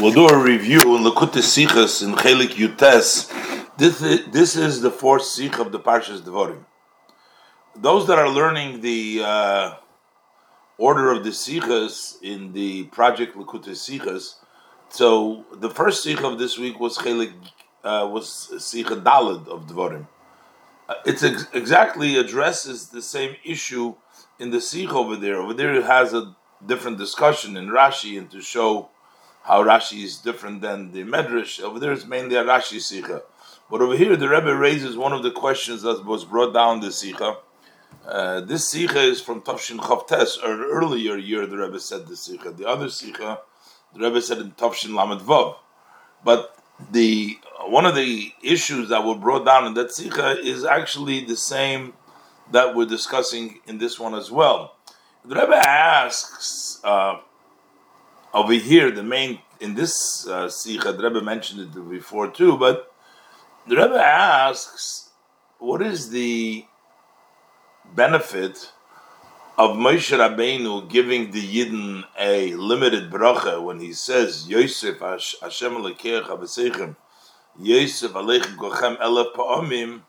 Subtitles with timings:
[0.00, 3.30] We'll do a review in Lakut Sichas in Chelek Yutes.
[3.76, 6.64] This is, this is the fourth Sich of the Parshas Devorim.
[7.76, 9.74] Those that are learning the uh,
[10.78, 14.36] order of the Sichas in the project Lakut Sichas,
[14.88, 17.34] so the first Sich of this week was Chelek
[17.84, 20.06] uh, was Sicha Dalad of Devorim.
[20.88, 23.94] Uh, it ex- exactly addresses the same issue
[24.38, 25.42] in the Sich over there.
[25.42, 28.89] Over there, it has a different discussion in Rashi and to show
[29.42, 31.60] how Rashi is different than the Medrash.
[31.60, 33.22] Over there, it's mainly a Rashi Sikha.
[33.70, 36.92] But over here, the Rebbe raises one of the questions that was brought down the
[36.92, 37.38] Sikha.
[38.06, 42.16] Uh, this Sikha is from Tafshin Chavtes, or an earlier year the Rebbe said the
[42.16, 42.50] Sikha.
[42.50, 43.40] The other Sikha,
[43.94, 45.56] the Rebbe said in Tafshin Lamed Vav.
[46.24, 46.56] But
[46.90, 51.36] the one of the issues that were brought down in that Sikha is actually the
[51.36, 51.92] same
[52.52, 54.76] that we're discussing in this one as well.
[55.24, 57.18] The Rebbe asks, uh,
[58.32, 62.92] over here, the main in this uh, the Rebbe mentioned it before too, but
[63.66, 65.10] the Rebbe asks,
[65.58, 66.64] what is the
[67.94, 68.72] benefit
[69.58, 76.28] of Moshe Rabbeinu giving the Yidden a limited bracha when he says Yosef Hashem Alekeach
[76.28, 76.96] Avasechem
[77.60, 80.02] Yosef Aleichem Kochem Elef Pa'omim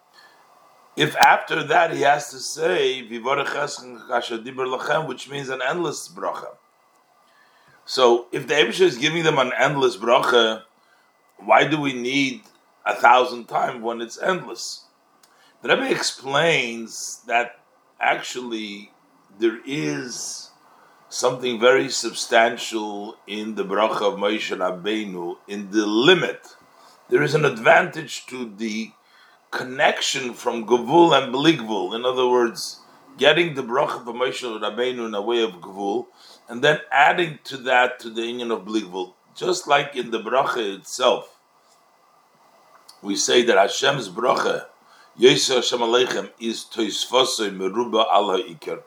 [0.96, 5.60] if after that he has to say Vivorech Eschen Kasher Diber Lachem which means an
[5.68, 6.56] endless bracha
[7.92, 10.64] so if the Abisha is giving them an endless bracha,
[11.40, 12.42] why do we need
[12.86, 14.86] a thousand times when it's endless?
[15.62, 17.60] The Rebbe explains that
[18.00, 18.94] actually
[19.38, 20.52] there is
[21.10, 26.48] something very substantial in the bracha of Moshe Rabbeinu in the limit.
[27.10, 28.92] There is an advantage to the
[29.52, 31.94] connection from Gavul and Bligvul.
[31.94, 32.80] In other words,
[33.18, 36.08] getting the bracha of Moshe Rabbeinu in a way of Gavul
[36.50, 40.78] and then adding to that to the union of Bligvul, just like in the bracha
[40.78, 41.38] itself,
[43.02, 44.66] we say that Hashem's bracha,
[45.20, 48.84] Yisrael Hashem Aleichem, is Toisfosei Meruba Allah Iker.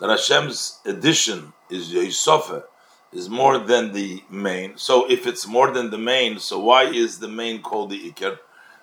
[0.00, 2.64] That Hashem's addition is Yisofe,
[3.12, 4.76] is more than the main.
[4.76, 8.38] So if it's more than the main, so why is the main called the Iker?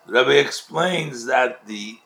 [0.07, 1.97] The Rebbe explains that the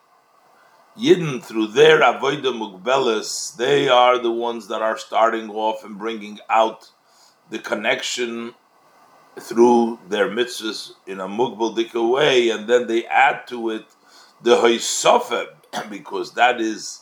[1.00, 6.40] Yidden, through their avodah mugbelis, they are the ones that are starting off and bringing
[6.50, 6.92] out
[7.50, 8.54] the connection
[9.40, 13.86] through their mitzvahs in a mugbal way, and then they add to it
[14.42, 15.48] the hoisofeh,
[15.90, 17.02] because that is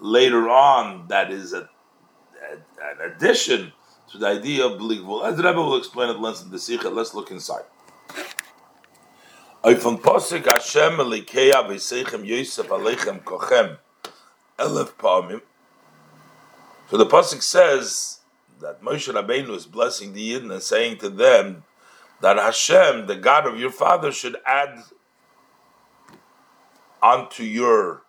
[0.00, 1.68] later on, that is a,
[2.50, 3.72] a, an addition
[4.10, 5.24] to the idea of believable.
[5.24, 7.64] As the Rebbe will explain it less in the Sikha, let's look inside.
[9.64, 13.78] Posik Hashem elikeya v'seichem Yosef aleichem kochem
[14.58, 15.42] elef pa'amim.
[16.90, 18.20] So the posik says
[18.60, 21.64] that Moshe Rabbeinu is blessing the Yidden and saying to them
[22.20, 24.82] that Hashem, the God of your father, should add
[27.02, 28.02] onto your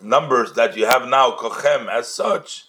[0.00, 2.66] numbers that you have now kochem as such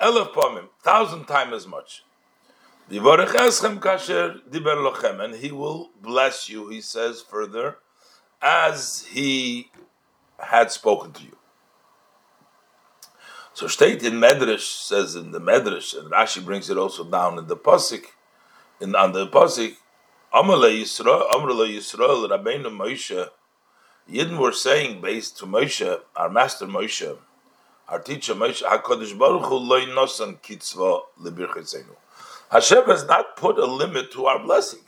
[0.00, 2.03] elef pa'amim, thousand times as much.
[2.88, 2.98] And
[5.34, 7.78] he will bless you, he says further,
[8.42, 9.70] as he
[10.38, 11.36] had spoken to you.
[13.54, 17.46] So state in Medrash says in the Medrash, and Rashi brings it also down in
[17.46, 18.06] the Pasik,
[18.80, 19.76] in on the Pasik,
[20.34, 23.30] Amale Yisrael, Amrele Yisrael, Rabbeinu Moshe,
[24.10, 27.16] Yidden were saying based to Moshe, our master Moshe,
[27.88, 31.94] our teacher Moshe, HaKadosh Baruch Hu loy nosan kitzva lebirchetzenu.
[32.50, 34.80] Hashem has not put a limit to our blessing.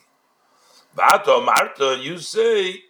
[0.97, 2.83] V'ato Marta, you say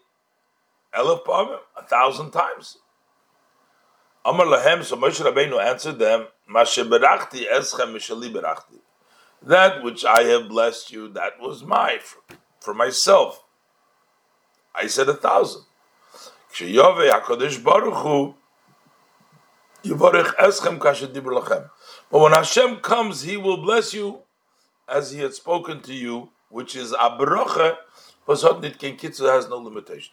[0.95, 2.79] elef pamim a thousand times.
[4.25, 8.79] Amar lahem, so Moshe Rabbeinu answered them, Mashe berachti eschem mishali berachti.
[9.43, 13.45] That which I have blessed you, that was my for, for myself.
[14.75, 15.63] I said a thousand.
[16.53, 18.35] Ksheyove Hakadosh Baruch Hu
[19.85, 21.71] eschem kasher lachem.
[22.11, 24.23] But when Hashem comes, He will bless you
[24.89, 27.77] as he had spoken to you, which is abrocha,
[28.61, 30.13] nit ken kitzur has no limitation.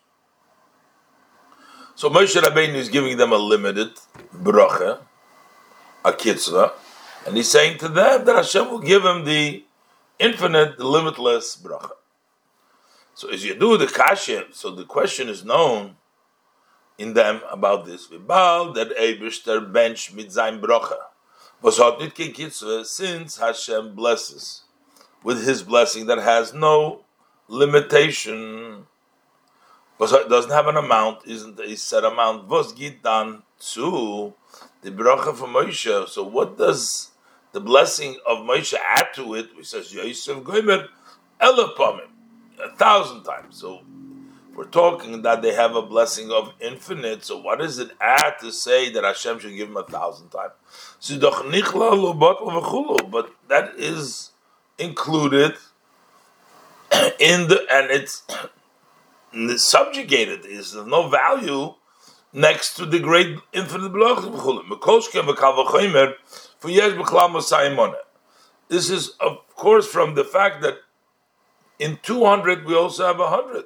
[1.96, 3.92] So Moshe Rabbeinu is giving them a limited
[4.36, 5.00] bracha,
[6.04, 6.74] a kitzvah,
[7.28, 9.64] and he's saying to them that Hashem will give him the
[10.20, 11.92] infinite, the limitless bracha.
[13.14, 15.96] So as you do the kasha, so the question is known
[16.98, 18.08] in them about this.
[18.08, 20.98] Vibal that Eibishter bench mit sein bracha.
[21.62, 24.63] Was hat nit ken kitzvah since Hashem blesses
[25.24, 27.02] with his blessing that has no
[27.48, 28.86] limitation.
[30.00, 32.50] It doesn't have an amount, isn't a set amount.
[32.50, 33.44] Was done
[33.74, 34.34] to
[34.82, 36.10] the bracha from Moshe.
[36.10, 37.12] So what does
[37.54, 39.52] the blessing of Moshe add to it?
[39.56, 40.90] He says Yosef Gomer
[41.40, 42.10] elapamim,
[42.62, 43.58] a thousand times.
[43.58, 43.82] So
[44.56, 47.24] we're talking that they have a blessing of infinite.
[47.24, 50.52] So what does it add to say that Hashem should give him a thousand times?
[53.10, 54.33] But that is
[54.84, 55.56] included
[57.20, 58.24] in the and it's
[59.66, 60.46] subjugated.
[60.46, 61.74] Is of no value
[62.32, 63.94] next to the great infinite
[68.70, 70.78] This is of course from the fact that
[71.80, 73.66] in 200 we also have 100.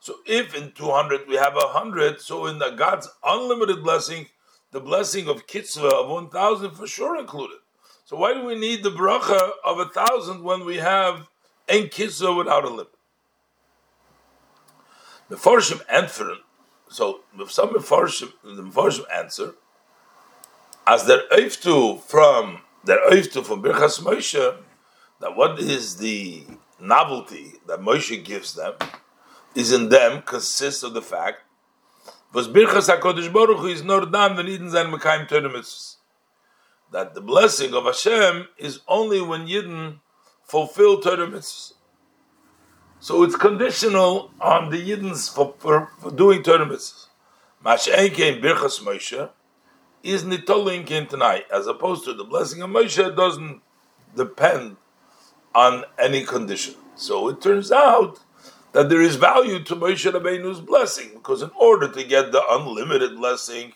[0.00, 4.26] So if in 200 we have 100, so in the God's unlimited blessing,
[4.70, 7.63] the blessing of kitzvah of 1,000 for sure included.
[8.04, 11.26] So why do we need the bracha of a thousand when we have
[11.68, 12.88] ein kitzvah without a limit?
[15.30, 16.34] The Farshim answer,
[16.90, 19.54] so some Farshim, the Farshim answer,
[20.86, 24.58] as their oiftu from their oiftu from Birchas Moshe,
[25.20, 26.44] that what is the
[26.78, 28.74] novelty that Moshe gives them
[29.54, 31.38] is in them consists of the fact
[32.34, 35.48] was Birchas HaKadosh Baruch Hu is nor when Yidden sein Mekayim Torah
[36.92, 40.00] That the blessing of Hashem is only when Yidden
[40.44, 41.72] fulfill Torah mitzvahs.
[43.00, 47.08] So it's conditional on the Yiddens for, for, for doing Torah mitzvahs.
[47.64, 49.30] Masha'en came Birchas Moshe
[50.02, 53.62] is nitolin came tonight, as opposed to the blessing of Moshe doesn't
[54.14, 54.76] depend
[55.54, 56.74] on any condition.
[56.94, 58.20] So it turns out
[58.72, 63.16] that there is value to Moshe Rabbeinu's blessing, because in order to get the unlimited
[63.16, 63.72] blessing,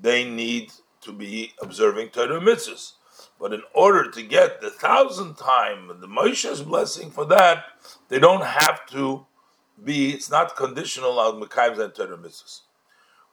[0.00, 0.72] they need
[1.06, 2.92] to be observing Torah mitzvahs.
[3.40, 7.64] But in order to get the thousand time the Moshe's blessing for that,
[8.08, 9.26] they don't have to
[9.82, 10.10] be.
[10.10, 12.60] It's not conditional on Mekayim and Torah mitzvahs.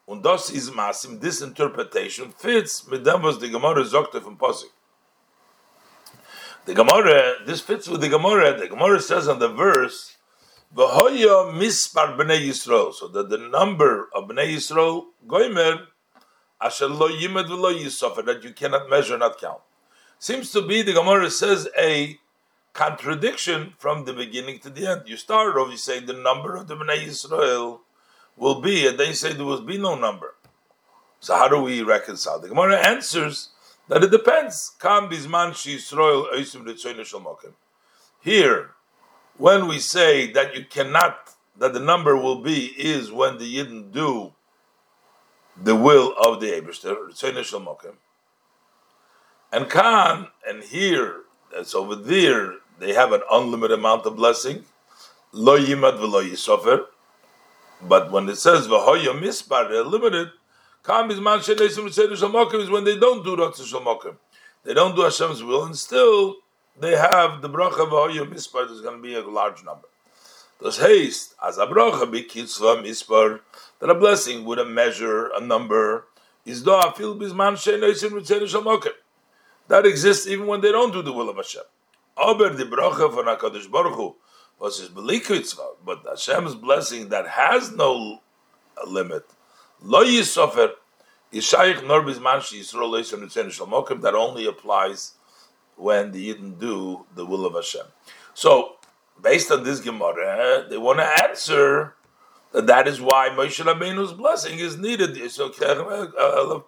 [0.07, 1.19] Und das is masim.
[1.21, 4.71] This interpretation fits them was the Gemara Zokta from Posik.
[6.65, 8.57] The Gemara, this fits with the Gemara.
[8.57, 10.17] The Gemara says on the verse,
[10.75, 15.87] "V'hoya mispar bnei Yisrael," so that the number of bnei Yisrael goimer
[16.63, 19.61] that you cannot measure, not count.
[20.19, 22.19] Seems to be the Gemara says a
[22.73, 25.03] contradiction from the beginning to the end.
[25.05, 27.81] You start off, you say the number of the bnei Yisrael
[28.35, 30.35] will be, and then you say there will be no number.
[31.19, 32.39] So how do we reconcile?
[32.39, 33.49] The Gemara answers
[33.87, 34.71] that it depends.
[38.21, 38.71] Here,
[39.37, 43.91] when we say that you cannot, that the number will be, is when the Yidden
[43.91, 44.33] do
[45.61, 46.95] the will of the Eberster,
[49.53, 51.21] and Khan, and here,
[51.53, 54.65] that's over there, they have an unlimited amount of blessing.
[55.31, 56.85] Lo yimad v'lo yisofer.
[57.87, 60.31] But when it says v'hoya mispar, they're limited.
[60.83, 64.15] Kam is man shenesim shalmokim is when they don't do Ratzah shalmokim.
[64.63, 66.37] They don't do Hashem's will, and still
[66.79, 68.67] they have the bracha v'hoya mispar.
[68.67, 69.87] There's going to be a large number.
[70.61, 73.41] Does haste as a bracha be kitzvah mispar
[73.83, 76.05] that a blessing with a measure, a number
[76.45, 77.57] is bisman.
[79.67, 81.63] That exists even when they don't do the will of Hashem.
[82.15, 84.15] Aber the bracha von Hakadosh Baruch Hu
[84.57, 88.21] was his belikitzvah, but Hashem's blessing that has no
[88.87, 89.25] limit
[89.81, 90.71] Lo yisofer
[91.33, 94.01] yishayich nor bizman sheyisrael leisem nitzen shalmokim.
[94.01, 95.15] That only applies
[95.75, 97.87] when the Yidden do the will of Hashem.
[98.33, 98.77] So,
[99.21, 101.95] based on this Gemara, they want to answer
[102.61, 105.15] that is why Moshe Rabbeinu's blessing is needed.
[105.15, 105.37] because
[106.17, 106.59] uh,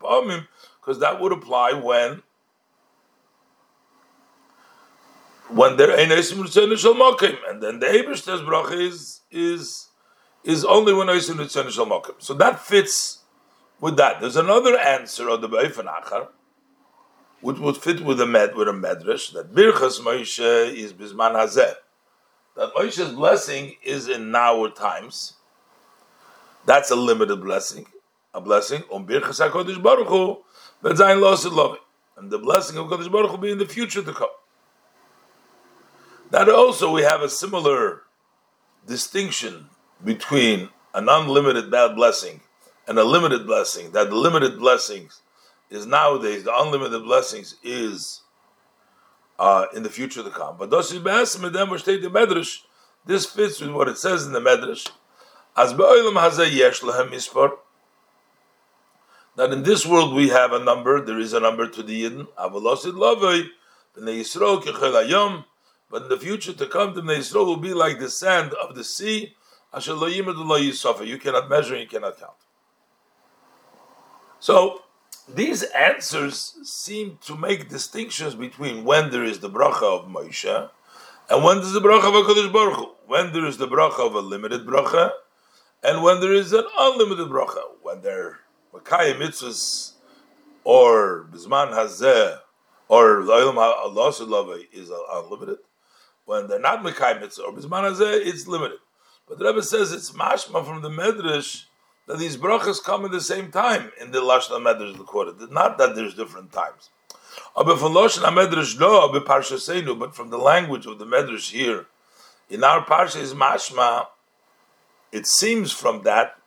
[1.00, 2.24] that would apply when
[5.50, 9.90] when there ain't Eisim Shalmokim, and then the Ebershter's bracha is is
[10.44, 13.24] is only when Oisim Nitzon Shal So that fits
[13.80, 14.22] with that.
[14.22, 16.28] There's another answer of the Be'ifan Achar,
[17.42, 21.74] which would fit with a med with a medrash that Birchas Moshe is Bisman Hazeh.
[22.56, 25.35] That Moshe's blessing is in now times.
[26.66, 27.86] That's a limited blessing,
[28.34, 28.84] a blessing.
[28.92, 30.38] Um Birchas Hakodesh Baruch Hu,
[30.84, 31.78] Zayin Losid Lovi,
[32.18, 34.30] and the blessing of Kodesh Baruch Hu be in the future to come.
[36.32, 38.02] That also we have a similar
[38.88, 39.70] distinction
[40.04, 42.42] between an unlimited bad blessing
[42.88, 45.22] and a limited blessing, that the limited blessings
[45.70, 48.22] is nowadays, the unlimited blessings is
[49.40, 50.56] uh, in the future to come.
[50.58, 50.92] But this
[53.26, 54.90] fits with what it says in the Medrash.
[55.58, 55.74] As
[59.38, 62.28] that in this world we have a number, there is a number to the Yidden.
[65.90, 68.84] But in the future to come, the Yisrael will be like the sand of the
[68.84, 69.36] sea
[69.78, 72.34] you cannot measure, you cannot count.
[74.40, 74.84] So
[75.28, 80.70] these answers seem to make distinctions between when there is the bracha of Moshe
[81.30, 82.92] And when does the bracha of HaKadosh Baruch Hu?
[83.08, 85.12] When there is the bracha of a limited bracha,
[85.86, 87.62] and when there is an unlimited bracha.
[87.82, 88.40] When there
[88.74, 89.94] are mitzvahs,
[90.64, 92.40] or bisman Hazeh,
[92.88, 94.10] or Olam Allah
[94.74, 95.60] is unlimited.
[96.26, 98.80] When they're not Makaya mitzvah, or bisman Hazeh, it's limited.
[99.28, 101.66] But the Rebbe says it's mashma from the Medrash
[102.08, 105.40] that these brachas come at the same time in the Lashon Medrash recorded.
[105.52, 106.90] Not that there's different times.
[107.56, 108.00] But from the
[110.38, 111.88] language of the Medrash here,
[112.50, 114.08] in our parsha is mashma.
[115.18, 116.38] It seems from that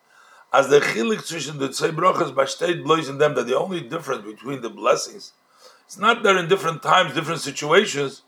[0.53, 4.25] as the chilik zwischen the zwei brachas by state in them that the only difference
[4.25, 5.33] between the blessings
[5.89, 8.21] it's not that in different times, different situations.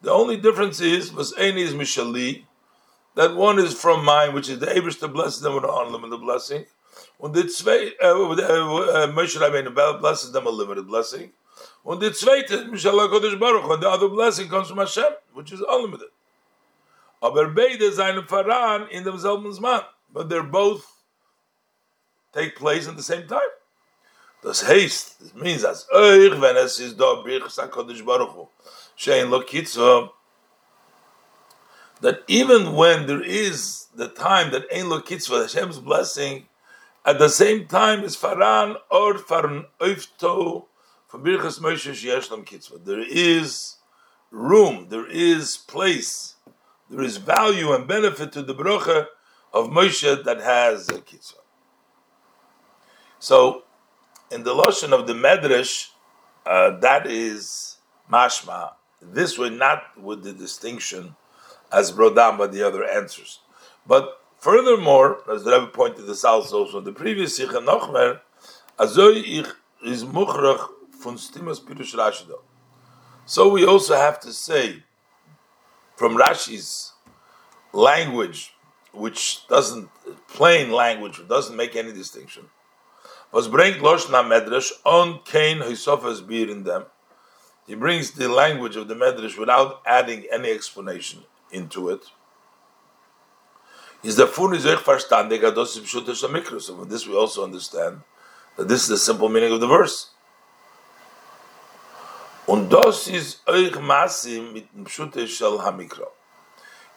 [0.00, 2.44] The only difference is was is mishali
[3.16, 6.20] that one is from mine, which is the Abish to bless them with an unlimited
[6.20, 6.66] blessing.
[7.18, 11.32] When the Tzvei, uh, uh, uh, Moshe Rabbeinu blesses them a limited blessing.
[11.82, 16.10] When the Tzvei, Mishallah Baruch, when the other blessing comes from Hashem, which is unlimited.
[17.20, 19.84] Aber beide seine Faran in demselben Zman.
[20.12, 20.86] But they're both
[22.32, 23.40] take place at the same time.
[24.42, 28.48] Das heißt, this means as euch, wenn es ist da Birchs HaKadosh Baruch Hu,
[28.96, 30.12] shein lo kitzo,
[32.00, 36.46] that even when there is the time that Ein Lo Kitzvah, Hashem's blessing,
[37.04, 40.64] at the same time is Faran or Faran Oifto
[41.06, 42.78] from Birchas Moshe Sheyeshlam Kitzvah.
[42.84, 43.76] There is
[44.30, 46.29] room, there is place,
[46.90, 49.06] there is value and benefit to the bracha
[49.52, 51.38] of Moshe that has a Kitzvah.
[53.18, 53.62] So,
[54.30, 55.88] in the Lashon of the Medrash,
[56.46, 57.76] uh, that is
[58.10, 58.72] mashma.
[59.00, 61.16] This way, not with the distinction
[61.72, 63.40] as brought down by the other answers.
[63.86, 68.20] But furthermore, as the Rebbe pointed this out also in the previous Sikha Nochmer,
[68.78, 69.46] Azoi ich
[69.84, 70.68] is muchrach
[71.02, 72.30] von stimas pirush
[73.26, 74.82] So we also have to say,
[76.00, 76.94] from Rashi's
[77.74, 78.54] language,
[78.90, 79.90] which doesn't,
[80.28, 82.44] plain language, doesn't make any distinction,
[83.32, 86.86] was bring Loshna Medrash on Kain Hisofas beer in them.
[87.66, 92.00] He brings the language of the Medrash without adding any explanation into it.
[94.02, 96.62] Is the fun is verstandig ados pshutesh mikros.
[96.62, 98.00] So from this we also understand
[98.56, 100.12] that this is the simple meaning of the verse.
[102.50, 106.08] Und das ist euch masim mit pshutesh shel hamikro.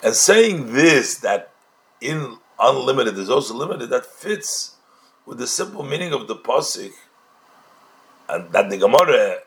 [0.02, 1.52] And saying this that
[2.02, 4.78] in unlimited is also limited that fits
[5.28, 6.92] with the simple meaning of the pasuk,
[8.28, 9.42] and that the Gemara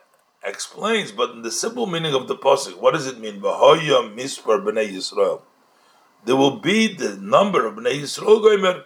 [0.45, 3.41] explains, but in the simple meaning of the pasuk, what does it mean?
[3.41, 5.41] V'hoya mispar b'nei Yisrael.
[6.23, 8.85] There will be the number of b'nei Yisrael goymer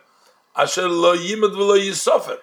[0.55, 2.39] asher lo yimad v'lo yisofer.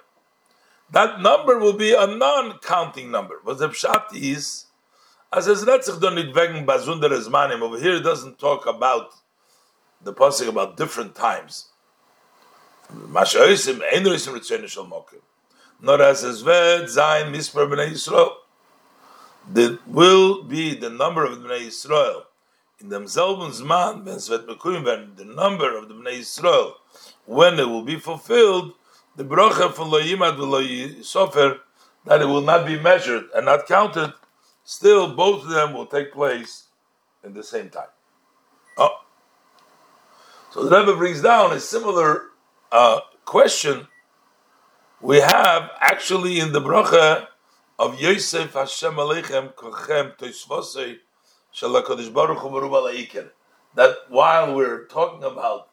[0.88, 3.40] That number will be a non-counting number.
[3.42, 4.66] What the pshat is,
[5.32, 7.60] as es retzich don nit wegen bazunder zmanim.
[7.60, 9.14] Over here, it doesn't talk about
[10.02, 11.68] the pasuk about different times.
[12.92, 15.20] Mashoisim einroisim ritzenu shel mokim.
[15.80, 18.32] Nor as es ved zayin mispar b'nei Yisrael
[19.50, 22.24] there will be the number of Bnei Yisrael
[22.80, 26.74] in themselves man when the number of the Bnei Yisrael
[27.24, 28.74] when it will be fulfilled
[29.16, 30.60] the bracha for lo yimad lo
[31.02, 31.60] sofer
[32.04, 34.12] that it will not be measured and not counted
[34.68, 36.64] still both of them will take place
[37.24, 37.88] in the same time.
[38.76, 39.00] Oh.
[40.50, 42.24] So the Rebbe brings down a similar
[42.70, 43.88] uh, question
[45.00, 47.28] we have actually in the bracha
[47.78, 50.98] of Yosef Hashem Aleichem Kochem Toisvosei
[51.54, 53.30] Shalakadosh Baruch Hu Meruba
[53.74, 55.70] That while we're talking about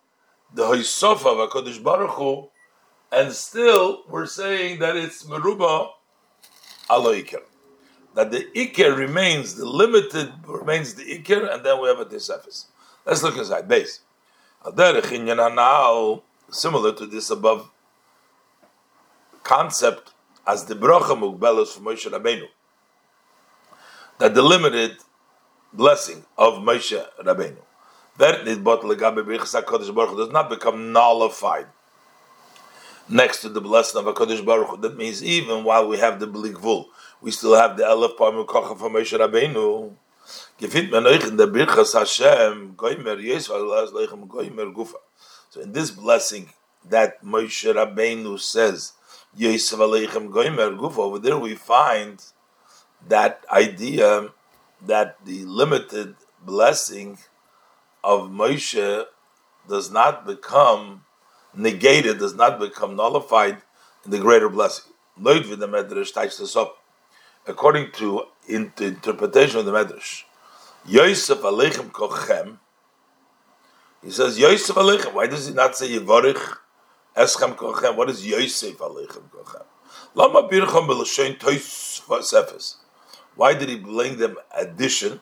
[0.54, 2.50] the Hoisof of Hakadosh Baruch Hu,
[3.12, 5.90] and still we're saying that it's Meruba
[6.90, 7.42] Aloiker.
[8.16, 12.66] That the Iker remains the limited remains the Iker, and then we have a Tesefis.
[13.06, 14.00] Let's look inside base.
[16.50, 17.70] Similar to this above
[19.44, 20.14] concept
[20.48, 22.48] as the bracha mugbelos from Moshe Rabbeinu.
[24.20, 24.98] That the limited
[25.74, 27.58] blessing of Moshe Rabbeinu.
[28.18, 31.68] That does not become nullified
[33.10, 34.78] next to the blessing of HaKadosh Baruch Hu.
[34.78, 36.88] That means even while we have the Blikvul,
[37.26, 39.92] we still have the Elef Pamim Kocha from Moshe Rabbeinu.
[40.60, 44.94] Gefit man euch in der Birchas Hashem, goimer Yesu Allah leichem goimer gufa.
[45.50, 46.50] So in this blessing
[46.88, 48.94] that Moshe Rabbeinu says,
[49.36, 52.24] Yosef Aleichem Goimer Guf, over there we find
[53.08, 54.30] that idea
[54.86, 56.16] that the limited
[56.46, 57.18] blessing
[58.04, 59.04] of Moshe
[59.68, 61.04] does not become
[61.56, 63.58] negated, does not become nullified
[64.06, 64.92] in the greater blessing.
[67.48, 70.24] According to in the interpretation of the Medrash,
[70.86, 72.58] Yosef Aleichem Kochem.
[74.04, 75.14] He says Yosef Aleichem.
[75.14, 76.58] Why does he not say Yivarich
[77.16, 77.96] Eschem Kochem?
[77.96, 79.64] What is Yosef Aleichem Kochem?
[80.16, 82.78] Lama Bircham Belashain Tois Sefes.
[83.36, 85.22] Why did he bring them addition?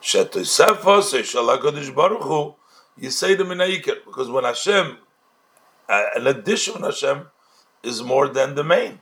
[0.00, 2.54] Shetosefos Shalakadish Baruch Hu.
[2.98, 4.98] You say them in Aikir because when Hashem,
[5.88, 7.26] an addition Hashem
[7.82, 9.00] is more than the main.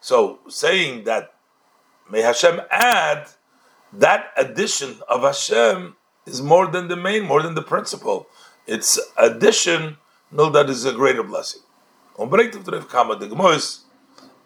[0.00, 1.34] So saying that
[2.10, 3.28] may Hashem add
[3.92, 8.26] that addition of Hashem is more than the main, more than the principle.
[8.66, 9.98] It's addition,
[10.30, 11.62] no, that is a greater blessing.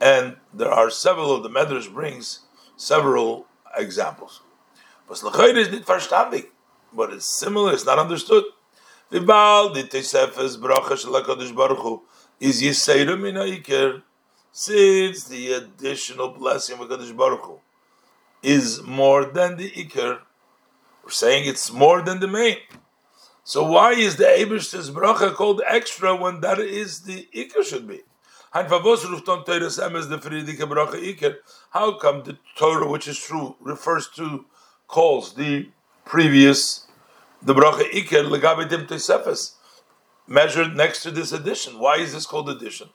[0.00, 2.40] And there are several of the Medrash brings
[2.76, 3.46] several
[3.76, 4.40] examples.
[5.08, 5.18] But
[7.12, 8.44] it's similar, it's not understood.
[9.10, 9.20] Is
[12.62, 13.16] Yisayra
[14.56, 17.58] since the additional blessing of Hakadosh Baruch Hu
[18.40, 20.20] is more than the ikr.
[21.02, 22.58] We're saying it's more than the main.
[23.42, 28.02] So why is the Ebersh's bracha called extra when that is the ikr should be?
[28.52, 28.84] How come
[32.22, 34.44] the Torah, which is true, refers to
[34.86, 35.68] calls the
[36.04, 36.86] previous
[37.42, 38.86] the bracha ikr legabedim
[40.28, 41.80] measured next to this addition?
[41.80, 42.90] Why is this called addition?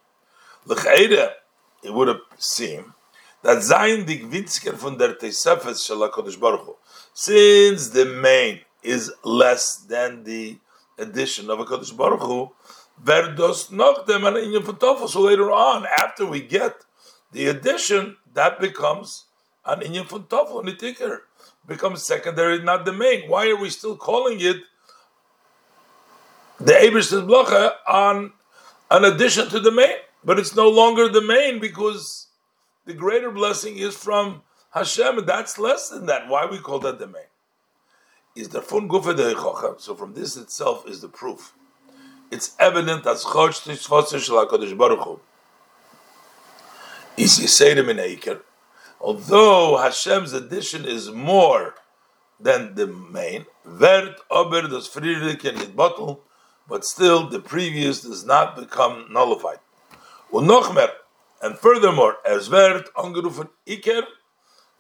[1.84, 2.94] It would seem
[3.42, 6.00] that Zayin Gwinsker von der Tesefes Shel
[6.40, 6.76] Baruch Hu,
[7.14, 10.58] since the main is less than the
[10.98, 12.52] addition of a Kodesh Baruch Hu,
[13.04, 16.86] verdos noch dem an inyan von So later on, after we get
[17.32, 19.26] the addition, that becomes
[19.66, 21.20] an inyan von Tofel, Nitikir,
[21.66, 23.30] becomes secondary, not the main.
[23.30, 24.58] Why are we still calling it
[26.60, 28.34] the Eberstein Blocha on
[28.92, 29.96] an addition to the main?
[30.24, 32.28] But it's no longer the main because
[32.86, 36.28] the greater blessing is from Hashem, and that's less than that.
[36.28, 37.24] Why we call that the main?
[38.36, 41.54] Is the fun gufa de So from this itself is the proof.
[42.32, 45.20] It's evident as chotch tishvotzer shel Hakadosh.
[47.18, 48.42] Is Yisayim in Eiker.
[49.02, 51.76] Although Hashem's addition is more
[52.40, 56.22] than the main, vert ober das bottle,
[56.68, 59.60] but still the previous does not become nullified.
[60.32, 64.04] And furthermore, as vert angerufen iker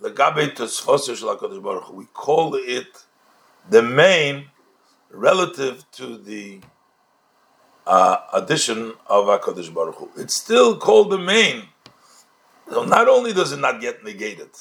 [0.02, 3.06] legabe tosfoser shel Hakadosh Baruch We call it
[3.70, 4.48] the main
[5.10, 6.60] relative to the
[7.88, 10.10] uh, addition of Hakadosh Baruch Hu.
[10.18, 11.64] It's still called the main.
[12.70, 14.52] So not only does it not get negated,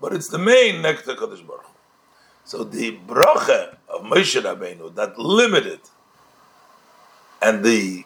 [0.00, 1.72] but it's the main next to Hakadosh Baruch Hu.
[2.44, 5.80] So the bracha of Moshe Rabbeinu that limited
[7.42, 8.04] and the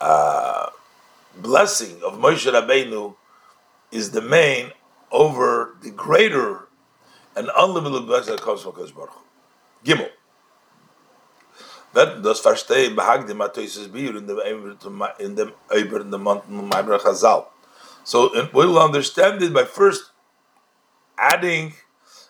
[0.00, 0.70] uh,
[1.40, 3.14] blessing of Moshe Rabbeinu
[3.90, 4.72] is the main
[5.10, 6.68] over the greater
[7.34, 9.12] and unlimited blessing that comes from Kodesh Baruch
[9.84, 10.10] Gimel.
[11.92, 14.38] Wenn das verstehen, behagt dem Atoises Bier in dem
[15.18, 17.46] in dem Eiber in dem Mountain Maiber Chazal.
[18.04, 20.10] So we'll understand it by first
[21.18, 21.74] adding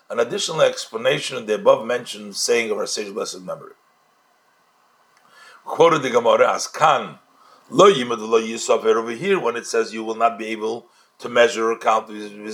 [0.08, 3.72] an additional explanation of the above mentioned saying of our sage blessed memory.
[5.64, 7.18] Quoted the Gemara as Khan
[7.68, 10.86] Lo yimad lo yisaf over here when it says you will not be able
[11.18, 12.52] to measure or count is when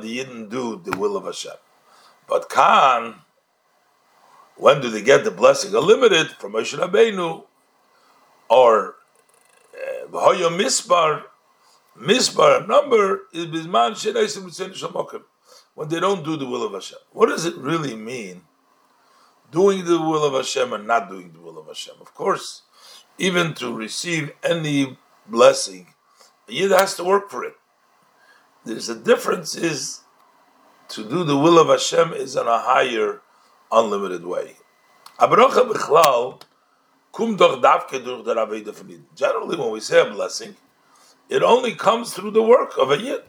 [0.00, 1.52] the Yidden do the will of Hashem.
[2.26, 3.20] But Khan,
[4.56, 5.74] when do they get the blessing?
[5.74, 7.44] A limited from Moshe Rabbeinu
[8.48, 8.96] or
[10.10, 11.24] V'hoyo uh, Misbar,
[11.98, 15.22] Misbar number is Bizman Shenaisim Ritzein
[15.74, 16.98] when they don't do the will of Hashem.
[17.12, 18.42] What does it really mean?
[19.54, 21.94] Doing the will of Hashem and not doing the will of Hashem.
[22.00, 22.62] Of course,
[23.16, 25.94] even to receive any blessing,
[26.46, 27.54] the Yid has to work for it.
[28.64, 30.00] There's a difference is
[30.88, 33.22] to do the will of Hashem is in a higher,
[33.70, 34.56] unlimited way.
[39.14, 40.56] Generally, when we say a blessing,
[41.28, 43.22] it only comes through the work of a Yid.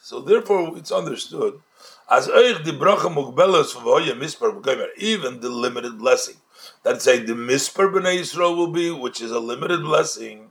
[0.00, 1.60] So therefore, it's understood
[2.08, 6.36] as euch die bracha mugbelas von hoye mispar b'gomer, even the limited blessing.
[6.82, 10.50] That's saying the mispar b'nei Yisrael will be, which is a limited blessing.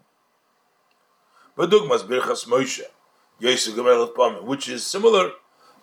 [1.58, 2.82] B'dugmas birchas Moshe,
[3.40, 5.32] Yosef Gomer Pamim, which is similar,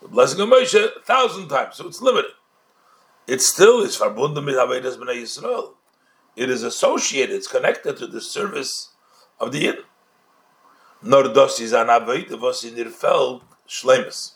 [0.00, 2.30] the blessing of Moshe, a thousand times, so it's limited.
[3.26, 5.72] It still is verbunden mit Havedas b'nei Yisrael.
[6.37, 8.90] It is associated, it's connected to the service
[9.40, 9.78] of the Yid.
[11.02, 14.34] Nor dos is an Aveda, was in ihr Feld, Shlemus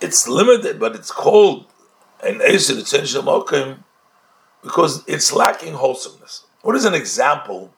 [0.00, 1.66] it's limited, but it's called
[2.22, 3.84] an Eser Essential Mokim
[4.62, 6.44] because it's lacking wholesomeness.
[6.62, 7.72] What is an example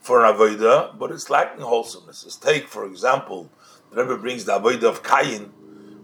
[0.00, 2.24] for an Avodah, but it's lacking wholesomeness?
[2.24, 3.50] Let's take, for example,
[3.90, 5.52] The Rebbe brings the avoid of Cain,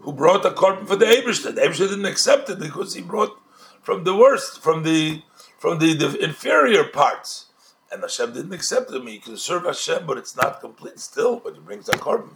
[0.01, 1.55] who brought a korban for the Ebershter.
[1.55, 3.39] The Ebershter didn't accept it because he brought
[3.81, 5.23] from the worst, from the
[5.57, 7.45] from the, the inferior parts.
[7.91, 9.07] And Hashem didn't accept him.
[9.07, 12.35] He can serve Hashem, but it's not complete still, but he brings a korban.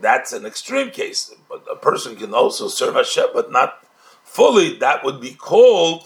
[0.00, 1.34] That's an extreme case.
[1.48, 3.84] But a person can also serve Hashem, but not
[4.22, 4.76] fully.
[4.76, 6.04] That would be called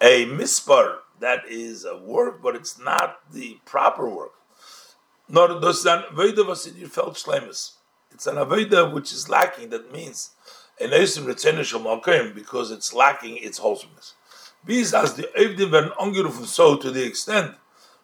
[0.00, 0.98] a mispar.
[1.20, 4.32] That is a work, but it's not the proper work.
[5.28, 7.72] Nor does an Veda Vasidir felt shlemus.
[8.12, 9.70] It's an Aveda which is lacking.
[9.70, 10.30] That means
[10.80, 14.14] an Esim Retzenish because it's lacking its wholesomeness.
[14.64, 17.54] These as the Evdim werden angerufen so to the extent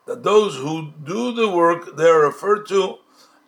[0.06, 2.98] that those who do the work they are referred to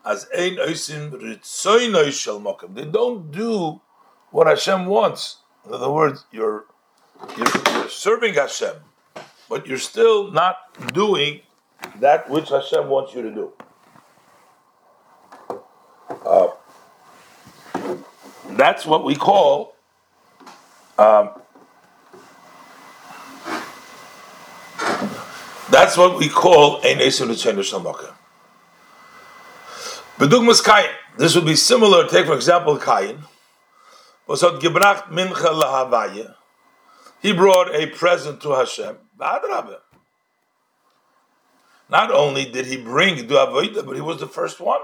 [0.06, 2.74] as ein oisim ritzoinoi shel mokem.
[2.74, 3.80] They don't do
[4.30, 5.38] what Hashem wants.
[5.66, 6.66] In other words, you're,
[7.36, 8.76] you're, you're serving Hashem,
[9.48, 10.56] but you're still not
[10.94, 11.40] doing
[11.98, 13.52] that which Hashem wants you to do.
[16.24, 16.48] Uh,
[18.50, 19.74] that's what we call
[20.98, 21.30] um,
[25.68, 28.12] that's what we call ritzoinoi shel mokem.
[30.18, 30.88] Bedugmas Kain.
[31.18, 32.08] This would be similar.
[32.08, 33.18] Take for example Kain.
[34.26, 36.34] Was hat gebracht mincha lahavaye.
[37.20, 38.96] He brought a present to Hashem.
[41.90, 44.80] Not only did he bring du avoida, but he was the first one.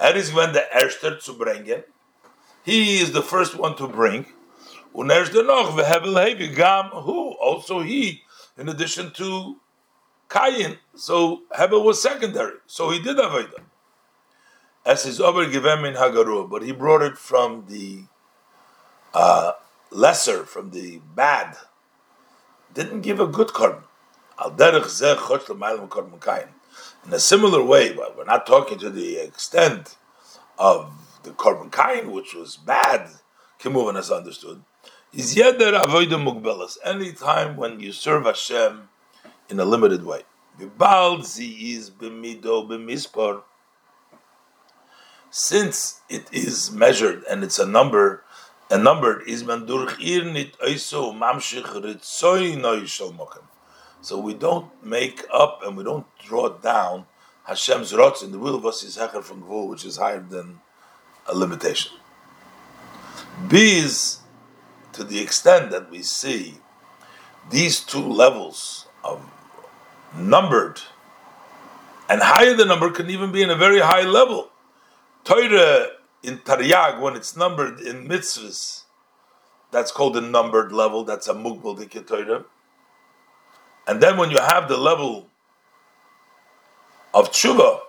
[0.00, 1.82] Er is when the erster zu bringen.
[2.62, 4.26] He is the first one to bring.
[4.94, 5.10] Who
[7.40, 8.22] also he
[8.56, 9.56] in addition to
[10.28, 10.78] Kain.
[10.94, 12.58] So Hebel was secondary.
[12.68, 13.65] So he did avoida
[14.86, 18.04] as his over givem in Hagaru, but he brought it from the
[19.12, 19.52] uh,
[19.90, 21.56] lesser, from the bad.
[22.72, 23.82] Didn't give a good korban.
[27.06, 29.96] In a similar way, but we're not talking to the extent
[30.58, 30.92] of
[31.24, 33.10] the korban which was bad.
[33.58, 34.62] Kimuvan has understood.
[35.12, 36.76] Is yeder avoidum mugbelas.
[36.84, 38.88] Any time when you serve Hashem
[39.48, 40.22] in a limited way.
[40.60, 43.42] Bibal zi is b'mido b'mispor
[45.36, 48.24] since it is measured and it's a number,
[48.70, 49.42] a numbered is
[54.00, 57.04] So we don't make up and we don't draw down
[57.44, 60.60] Hashem's rotz in the will of us is hecher from Gvul, which is higher than
[61.26, 61.92] a limitation.
[63.46, 64.20] B is
[64.94, 66.54] to the extent that we see
[67.50, 69.20] these two levels of
[70.16, 70.80] numbered
[72.08, 74.50] and higher the number can even be in a very high level.
[75.26, 75.88] Torah
[76.22, 78.84] in Taryag, when it's numbered in mitzvahs,
[79.72, 82.44] that's called a numbered level, that's a mugbal dikya Torah.
[83.88, 85.28] And then when you have the level
[87.12, 87.80] of tshuva,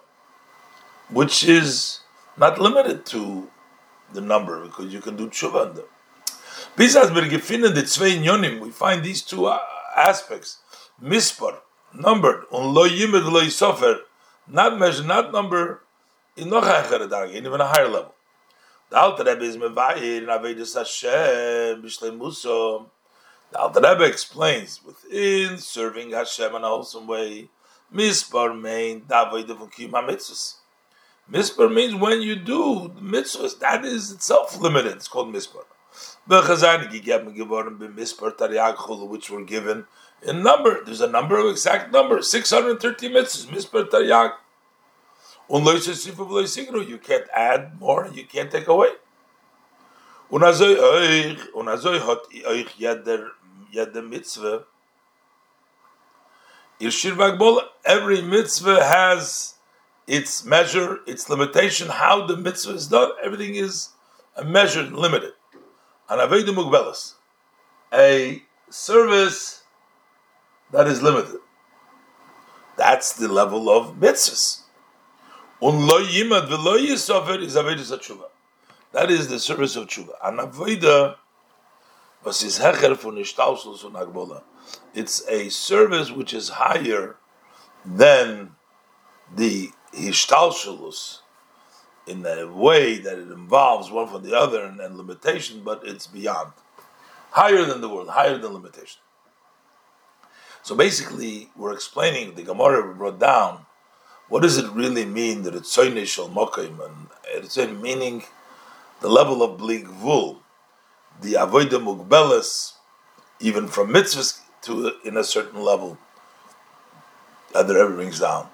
[1.11, 1.99] which is
[2.37, 3.51] not limited to
[4.13, 5.85] the number, because you can do tshuva on them.
[6.75, 9.59] The we find these two uh,
[9.95, 10.57] aspects,
[10.99, 11.59] mispar,
[11.93, 13.99] numbered, on lo yimid lo yisofer,
[14.47, 15.83] not measured, not number,
[16.37, 18.13] in noch ein Darge, in even a higher level.
[18.89, 21.81] The Alter Rebbe in Hashem,
[23.81, 27.49] Rebbe explains, within serving Hashem in a wholesome way,
[27.93, 30.55] Mispar main Davoid of Kim HaMitzvahs.
[31.31, 34.93] Mispar means when you do the mitzvahs, that is itself limited.
[34.93, 35.65] It's called Mispar.
[39.09, 39.85] Which were given
[40.21, 40.83] in number.
[40.85, 44.33] There's a number of exact number, 630 mitzvahs, Mispar Taryag.
[45.49, 48.89] You can't add more, you can't take away.
[57.85, 59.53] Every mitzvah has
[60.05, 63.11] its measure, its limitation, how the mitzvah is done.
[63.23, 63.89] Everything is
[64.43, 65.33] measured, limited.
[67.93, 69.63] A service
[70.71, 71.39] that is limited.
[72.77, 74.63] That's the level of mitzvahs.
[75.59, 75.97] That
[79.09, 80.13] is the service of tshuva.
[80.23, 81.15] An aveda
[82.23, 84.43] was is hecher von ishtalshus un agbola.
[84.93, 87.15] It's a service which is higher
[87.85, 88.55] than
[89.35, 91.19] the ishtalshus
[92.05, 96.07] in a way that it involves one from the other and, and limitation, but it's
[96.07, 96.51] beyond.
[97.31, 99.01] Higher than the world, higher than limitation.
[100.61, 103.66] So basically, we're explaining the Gemara we brought down
[104.29, 108.23] what does it really mean that it's shel mokim and it's meaning
[108.99, 110.37] the level of bligvul,
[111.21, 112.73] the avodah mugbeles,
[113.39, 115.97] even from mitzvahs to in a certain level
[117.53, 118.49] that Rebbe brings down,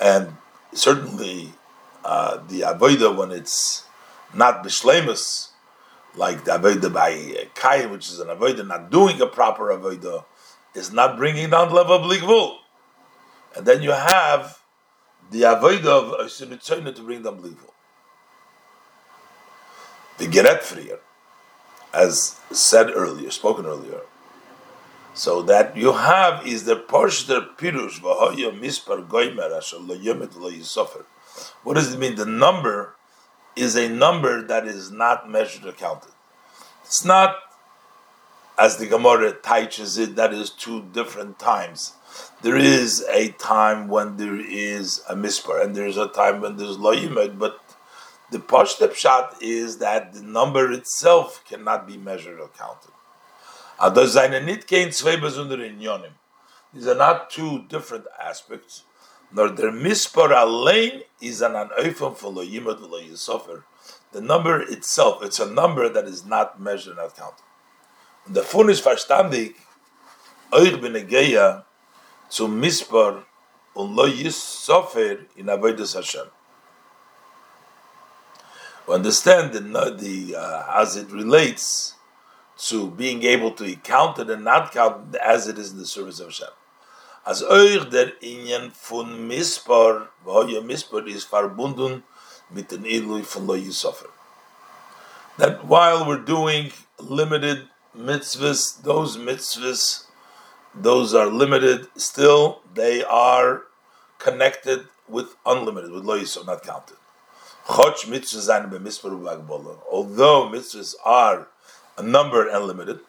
[0.00, 0.36] and
[0.72, 1.52] certainly
[2.04, 3.84] uh, the avodah when it's
[4.34, 5.48] not bishlemus,
[6.14, 10.24] like the avodah by kain, which is an avodah not doing a proper avodah,
[10.74, 12.58] is not bringing down the level of bligvul.
[13.56, 14.60] And then you have
[15.30, 17.72] the avodah of Oisimitzayna to bring them bligvul.
[20.18, 20.98] The geret frier,
[21.92, 24.00] as said earlier, spoken earlier.
[25.14, 31.04] So that you have is the Porshter Pirush Vahoya Mispar Goimer Lo
[31.62, 32.16] What does it mean?
[32.16, 32.94] The number
[33.56, 36.12] is a number that is not measured or counted.
[36.84, 37.36] It's not
[38.58, 41.94] as the Gemara teaches it, that is two different times.
[42.42, 46.56] There is a time when there is a mispar, and there is a time when
[46.56, 46.94] there's lo
[47.30, 47.60] but
[48.30, 52.90] the poshtep shot is that the number itself cannot be measured or counted.
[56.72, 58.82] These are not two different aspects.
[59.32, 63.64] Nor der mispar allein is an anoifam for lo yimad lo yisofer.
[64.12, 67.42] The number itself, it's a number that is not measured, not counted.
[68.26, 69.54] Und davon ist verstandig,
[70.52, 70.94] euch bin
[72.28, 73.24] zu Mispar
[73.74, 76.26] und lo in avodas Hashem.
[78.86, 81.94] We understand the, the uh, as it relates
[82.68, 85.86] to being able to count it and not count it as it is in the
[85.86, 86.48] service of Hashem.
[87.26, 90.08] As euch der Inyan von Mispar,
[90.48, 92.04] ihr Mispar ist verbunden
[92.50, 94.08] mit den Ilui von Lo Yisofer.
[95.36, 100.05] That while we're doing limited mitzvahs, those mitzvahs,
[100.80, 103.62] those are limited, still they are
[104.18, 106.96] connected with unlimited, with Lo Yisofer, not counted.
[107.68, 108.04] Although
[110.52, 111.48] mitzvahs are
[111.96, 113.00] a number and limited,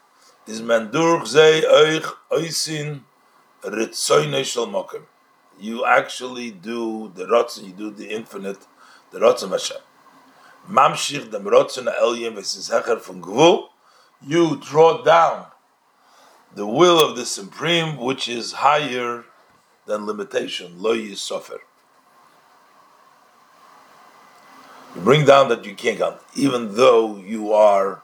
[0.47, 3.03] is mandurch euch oisin.
[5.59, 8.59] You actually do the rotzen, you do the infinite,
[9.11, 9.77] the rotzen Hashem.
[10.69, 13.69] Mamshich dem rotzen elyon v'sizecher from gvul.
[14.21, 15.47] You draw down
[16.57, 19.25] the will of the supreme, which is higher
[19.85, 20.81] than limitation.
[20.81, 21.59] Lo yisofer.
[24.95, 28.01] You bring down that you can't count, even though you are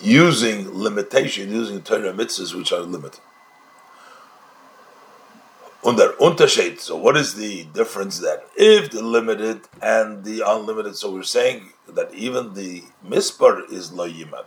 [0.00, 3.20] using limitation, using Torah mitzvahs which are limited.
[5.84, 6.78] Under Unterschied.
[6.78, 8.38] So, what is the difference then?
[8.56, 14.08] If the limited and the unlimited, so we're saying that even the mispar is lo
[14.08, 14.44] yimad,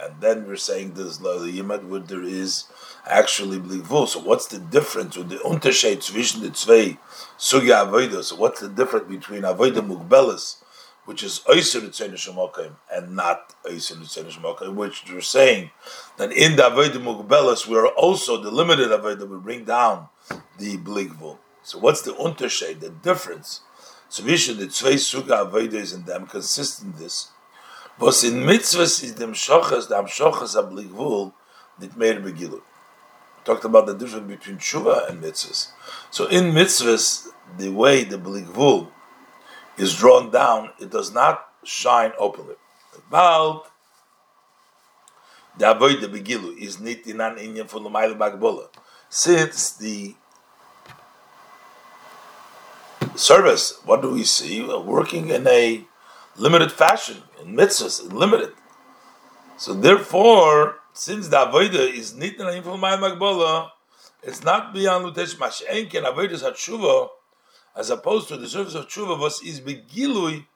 [0.00, 2.64] and then we're saying there's lo yimad where there is
[3.06, 4.02] actually bligvul.
[4.02, 6.98] Oh, so, what's the difference with the Unterschied zwischen the zwei
[7.38, 8.22] sugya avodah?
[8.22, 10.56] So, what's the difference between avodah mugbelis
[11.04, 15.70] which is Oiser Ritzayin and not Oiser Ritzayin which we're saying
[16.16, 20.08] that in the Avodah Mugbelas we are also the limited Avodah we bring down
[20.58, 21.38] the Bligvul.
[21.62, 23.60] So what's the Unterschied, the difference?
[24.08, 27.28] So we the zwei Suga Avodah is in them consistent in this.
[27.98, 31.32] Was in mitzvahs is dem shochas, the amshochas abligvul,
[31.80, 32.60] nit meir begilu.
[33.44, 35.68] Talked about the difference between tshuva and mitzvahs.
[36.10, 38.88] So in mitzvahs, the way the bligvul
[39.76, 42.56] is drawn down, it does not shine openly.
[43.10, 43.62] But
[45.56, 48.68] the avoid the begilu is nit in an inyan the mile bagbola.
[49.08, 50.16] Since the
[53.14, 54.62] service, what do we see?
[54.64, 55.86] Working in a
[56.36, 58.52] limited fashion, in mitzvahs, limited.
[59.56, 63.70] So therefore, since the avoida is nit in an inyan from the mile bagbola,
[64.22, 67.08] it's not beyond lutesh mashenken avoidus hatshuva
[67.76, 70.46] as opposed to the service of tshuva was is begilui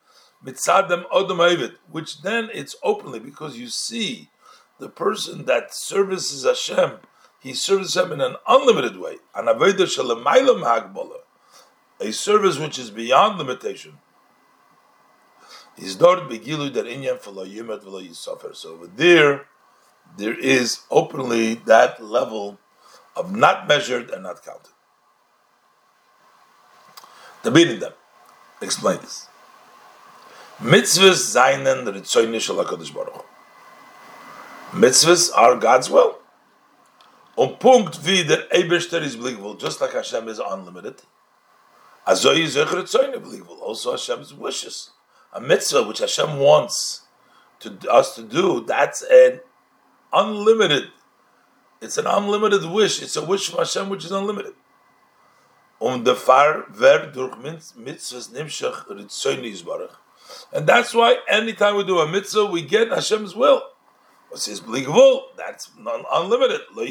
[0.43, 4.29] mitzadem odom which then it's openly because you see
[4.79, 6.99] the person that services Hashem,
[7.41, 11.17] he serves Hashem in an unlimited way, an avodah shalamaylam hagbola,
[11.99, 13.97] a service which is beyond limitation.
[15.81, 16.19] So
[18.73, 19.45] over there,
[20.17, 22.59] there is openly that level
[23.15, 24.73] of not measured and not counted.
[27.43, 27.93] The meaning them.
[28.61, 29.27] Explain this.
[30.61, 33.25] Mitzvahs seinen Ritzoyne Shel Baruch
[34.73, 36.17] Mitzvahs are God's will.
[37.37, 41.01] On Punkt wie der Eberster is believable, just like Hashem is unlimited.
[42.05, 43.59] Azoy is Ritzoyne believable.
[43.61, 44.91] Also Hashem's wishes.
[45.33, 47.03] A mitzvah which Hashem wants
[47.59, 49.41] to us to do, that's an
[50.11, 50.89] unlimited.
[51.81, 53.01] It's an unlimited wish.
[53.01, 54.53] It's a wish from Hashem which is unlimited.
[55.79, 56.03] um.
[60.51, 63.63] And that's why anytime we do a mitzvah, we get Hashem's will.
[64.29, 65.29] What's his believable?
[65.37, 66.61] That's unlimited.
[66.75, 66.83] Lo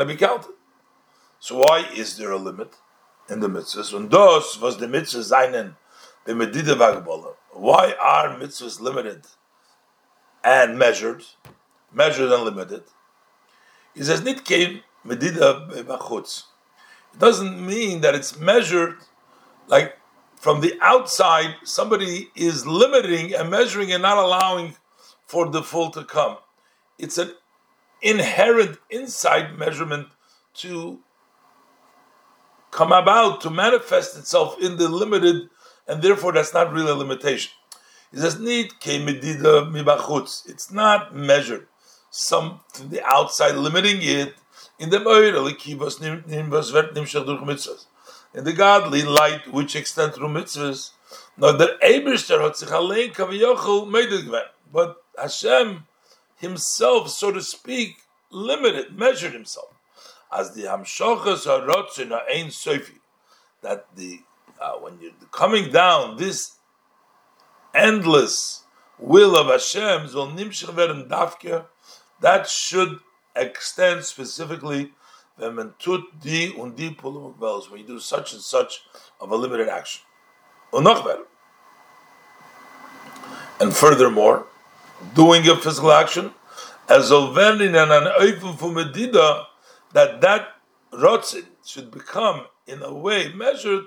[0.00, 0.52] it be counted?
[1.40, 2.74] So why is there a limit?
[3.28, 3.94] in the mitzvahs.
[3.94, 5.76] And those was the mitzvahs seinen
[6.24, 7.34] the medida vagbola.
[7.52, 9.26] Why are mitzvahs limited
[10.42, 11.24] and measured,
[11.92, 12.84] measured and limited?
[13.94, 16.44] He says nit came medida bachutz.
[17.12, 18.96] It doesn't mean that it's measured
[19.68, 19.98] like
[20.36, 21.54] from the outside.
[21.64, 24.76] Somebody is limiting and measuring and not allowing
[25.26, 26.38] for the full to come.
[26.98, 27.32] It's an
[28.02, 30.08] inherent inside measurement
[30.54, 31.00] to
[32.70, 35.48] come about, to manifest itself in the limited,
[35.86, 37.52] and therefore that's not really a limitation.
[38.10, 41.66] He says, Need It's not measured.
[42.10, 44.34] Some from the outside limiting it
[44.78, 45.00] in the
[48.34, 50.90] in the godly light which extend through mitzvahs.
[51.36, 53.90] Now the Eberster hat sich allein kaviyachol
[54.72, 55.84] but Hashem
[56.36, 57.96] himself, so to speak,
[58.30, 59.68] limited, measured himself.
[60.32, 63.00] As the Hamshachas Harotzin Ein Sofi,
[63.62, 64.20] that the
[64.60, 66.56] uh, when you're coming down, this
[67.74, 68.64] endless
[68.98, 70.08] will of Hashem,
[72.20, 73.00] that should
[73.36, 74.92] extend specifically
[75.36, 75.72] when
[77.80, 78.82] you do such and such
[79.20, 80.02] of a limited action.
[83.60, 84.46] And furthermore,
[85.14, 86.32] doing a physical action,
[86.88, 89.46] as Olvenin and an Eifel for Medida,
[89.92, 90.48] that that
[90.92, 93.84] rotzin should become in a way measured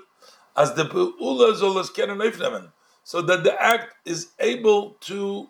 [0.58, 2.72] as the Pe'ula Zolas Eifnemen,
[3.04, 5.46] so that the act is able to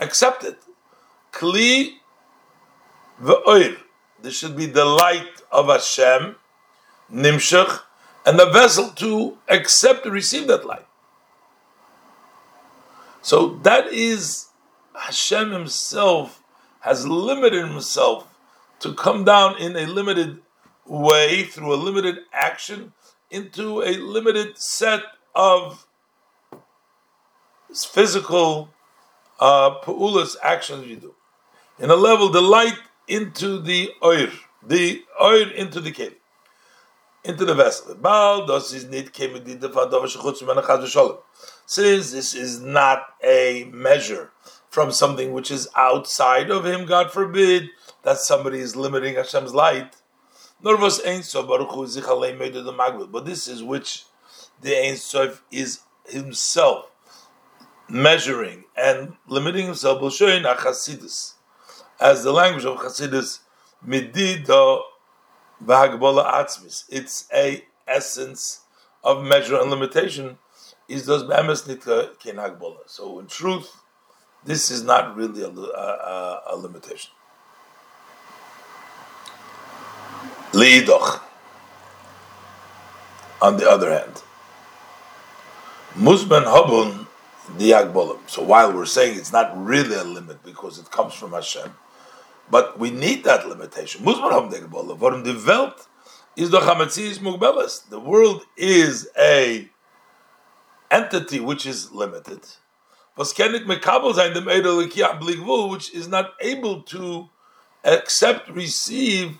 [0.00, 0.58] accept it.
[1.30, 1.98] Kli
[3.22, 3.76] ve'oir.
[4.22, 6.36] There should be the light of Hashem,
[7.12, 7.82] Nimshach,
[8.24, 10.86] and the vessel to accept and receive that light.
[13.20, 14.46] So that is
[14.96, 16.42] Hashem Himself
[16.80, 18.26] has limited Himself
[18.80, 20.40] to come down in a limited
[20.86, 22.94] way through a limited action
[23.30, 25.02] into a limited set
[25.34, 25.86] of
[27.74, 28.70] physical
[29.40, 29.74] uh,
[30.42, 31.14] actions you do.
[31.78, 34.28] In a level, the light into the oil,
[34.66, 36.16] the oil into the cave,
[37.24, 37.96] into the vessel.
[41.66, 44.30] Since this is not a measure
[44.70, 47.70] from something which is outside of him, God forbid,
[48.02, 49.96] that somebody is limiting Hashem's light.
[50.60, 50.76] But
[53.24, 54.04] this is which
[54.60, 56.90] the Ein Sof is himself
[57.88, 60.00] measuring and limiting himself.
[60.00, 61.34] B'shoyin Achasidus,
[62.00, 63.40] As the language of Chassidus,
[63.86, 64.82] midido
[65.64, 66.84] v'hagbola atzmis.
[66.88, 68.60] It's a essence
[69.02, 70.38] of measure and limitation.
[70.88, 72.78] Is those be'emes nitka ken hagbola.
[72.86, 73.70] So in truth,
[74.44, 77.10] this is not really a, a, a limitation.
[80.52, 81.20] Liidoch.
[83.40, 84.22] On the other hand,
[85.94, 87.06] Musban Habun
[87.56, 88.18] Diagbolim.
[88.28, 91.72] So while we're saying it's not really a limit because it comes from Hashem,
[92.50, 94.04] but we need that limitation.
[94.04, 94.98] Musban Habun Diagbolim.
[94.98, 95.86] What the Welt
[96.34, 97.88] is the Chametzi's Mugbeles.
[97.88, 99.68] The world is a
[100.90, 102.40] entity which is limited
[103.18, 107.28] was kenit mekabel sein dem Eidel which is not able to
[107.84, 109.36] accept, receive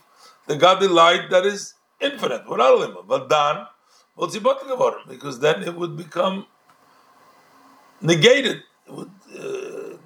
[0.49, 3.07] the godly light that is infinite, without a limit.
[3.07, 3.29] But
[4.73, 5.07] about?
[5.09, 6.47] Because then it would become
[8.01, 9.97] negated, it would, uh,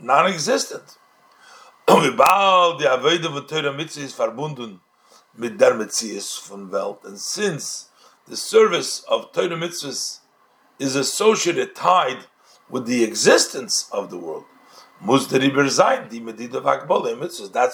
[0.00, 0.98] non-existent.
[5.34, 5.74] Mit der
[6.46, 7.00] von Welt.
[7.04, 7.88] And since
[8.28, 10.20] the service of Teure Mitzvahs
[10.78, 12.26] is associated, tied
[12.68, 14.44] with the existence of the world.
[15.00, 15.32] That's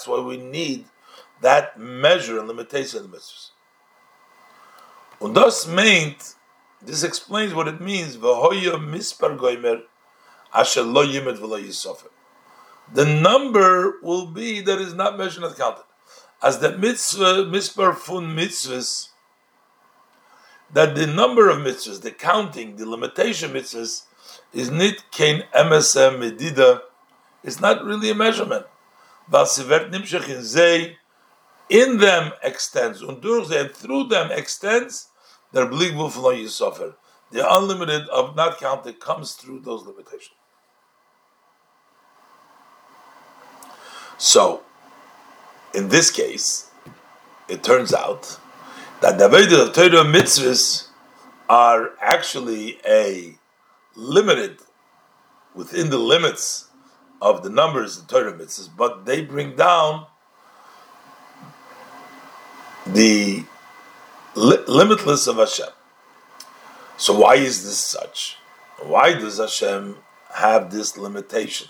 [0.07, 0.85] why we need
[1.41, 3.51] that measure and limitation of the mitzvahs.
[5.19, 6.35] Und das meint,
[6.81, 9.37] this explains what it means, mispar
[12.93, 15.83] The number will be that is not measured and counted.
[16.41, 19.09] As the mitzvah, mispar fun mitzvahs,
[20.73, 24.03] that the number of mitzvahs, the counting, the limitation mitzvahs,
[24.53, 26.83] is nit kein MSM medida,
[27.43, 28.65] it's not really a measurement.
[29.29, 30.95] Vasivert nimshach in zei,
[31.69, 35.09] in them extends, und durch and through them extends,
[35.51, 36.95] their bleak will flow you suffer.
[37.31, 40.35] The unlimited of not counted comes through those limitations.
[44.17, 44.63] So,
[45.73, 46.71] in this case,
[47.47, 48.37] it turns out
[49.01, 50.87] that the Veda of Torah mitzvahs
[51.47, 53.37] are actually a
[53.95, 54.59] limited
[55.55, 56.67] within the limits
[57.21, 60.05] of the numbers in Torah mitzvahs, but they bring down
[62.93, 63.43] the
[64.35, 65.69] li- limitless of Hashem.
[66.97, 68.37] So why is this such?
[68.81, 69.97] Why does Hashem
[70.33, 71.69] have this limitation?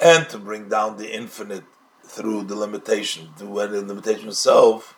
[0.00, 1.64] And to bring down the infinite
[2.04, 4.94] through the limitation, through the limitation itself,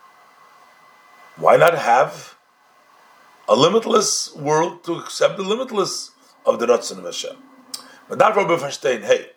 [1.37, 2.37] why not have
[3.49, 6.11] a limitless world to accept the limitless
[6.45, 7.37] of the Ratzon of Hashem?
[8.09, 9.31] But therefore we verstehen, hey,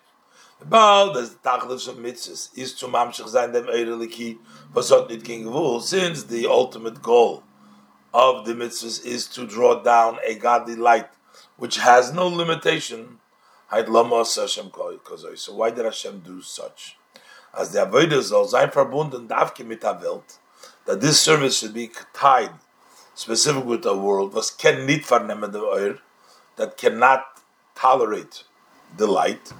[0.68, 4.38] Baal, the Tachlis of Mitzvahs, is to mamshich sein dem Eireliki,
[4.72, 7.42] was hat nicht gegen since the ultimate goal
[8.14, 11.08] of the mitzvahs is to draw down a godly light
[11.56, 13.18] which has no limitation.
[13.70, 16.96] So why did Hashem do such?
[17.52, 19.98] As the Avodah soll sein verbunden davke mit der
[20.86, 22.52] that this service should be tied
[23.14, 25.98] specific with the world, was ken nit vernehmen der Eir,
[26.56, 27.24] that cannot
[27.74, 28.44] tolerate
[28.96, 29.52] the light,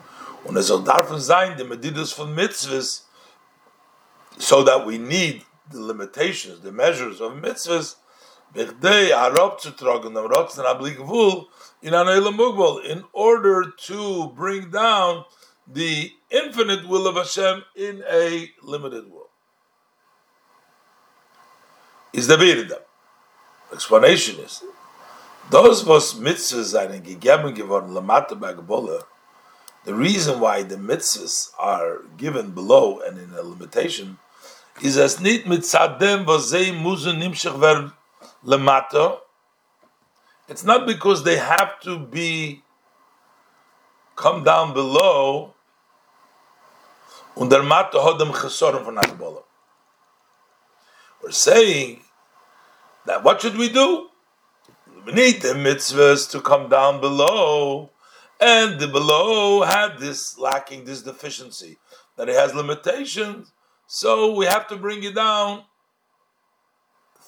[0.44, 3.04] und es soll davon sein, the Medidus von Mitzvahs,
[4.38, 7.96] so that we need the limitations, the measures of mitzvahs,
[8.56, 8.68] in
[13.12, 15.24] order to bring down
[15.66, 19.28] the infinite will of Hashem in a limited world.
[22.12, 22.78] Is the Birda.
[23.72, 24.62] Explanation is
[25.50, 29.02] those was mitzvahs are gegeben geworden lamata bagbola.
[29.84, 34.18] The reason why the mitzvahs are given below and in a limitation
[34.82, 37.92] is as nit mitzadem was ze muzen nimshach werden
[38.44, 39.18] lemata,
[40.48, 42.62] it's not because they have to be
[44.16, 45.54] come down below
[47.36, 49.42] und der Mata hat dem Chesorim von Akbala.
[51.22, 52.00] We're saying
[53.06, 54.08] that what should we do?
[55.04, 57.90] We need the mitzvahs to come down below,
[58.40, 61.78] and the below had this lacking, this deficiency,
[62.16, 63.52] that it has limitations,
[63.86, 65.64] so we have to bring it down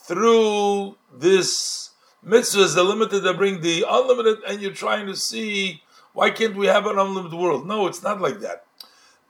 [0.07, 1.91] through this
[2.25, 5.83] mitzvahs, the limited that bring the unlimited, and you're trying to see
[6.13, 7.67] why can't we have an unlimited world?
[7.67, 8.65] No, it's not like that.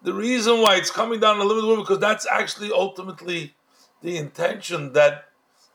[0.03, 3.57] The reason why it's coming down a limited world because that's actually ultimately
[4.03, 5.25] the intention that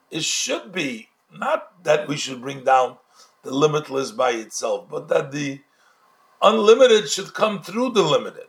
[0.09, 2.97] it should be not that we should bring down
[3.43, 5.61] the limitless by itself, but that the
[6.41, 8.47] unlimited should come through the limited.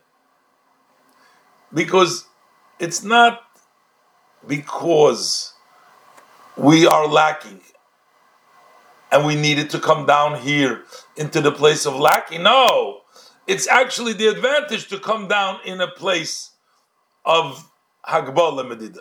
[1.73, 2.27] Because
[2.79, 3.43] it's not
[4.47, 5.55] because
[6.57, 7.61] we are lacking
[9.11, 10.83] and we needed to come down here
[11.17, 12.43] into the place of lacking.
[12.43, 13.01] No,
[13.47, 16.51] it's actually the advantage to come down in a place
[17.25, 17.71] of
[18.07, 19.01] Hagbala Medida.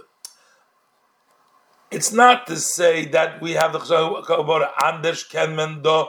[1.89, 6.05] It's not to say that we have the Anders Kenmen do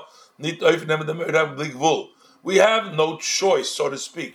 [2.42, 4.34] We have no choice, so to speak.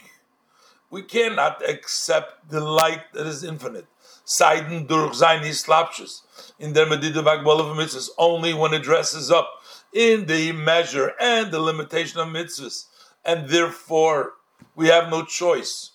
[0.89, 3.87] We cannot accept the light that is infinite.
[4.25, 6.21] Seiden durch sein Hislapshus
[6.59, 9.49] in der Medida Vagbal of mitzvahs only when it dresses up
[9.93, 12.85] in the measure and the limitation of mitzvahs,
[13.23, 14.33] and therefore
[14.75, 15.91] we have no choice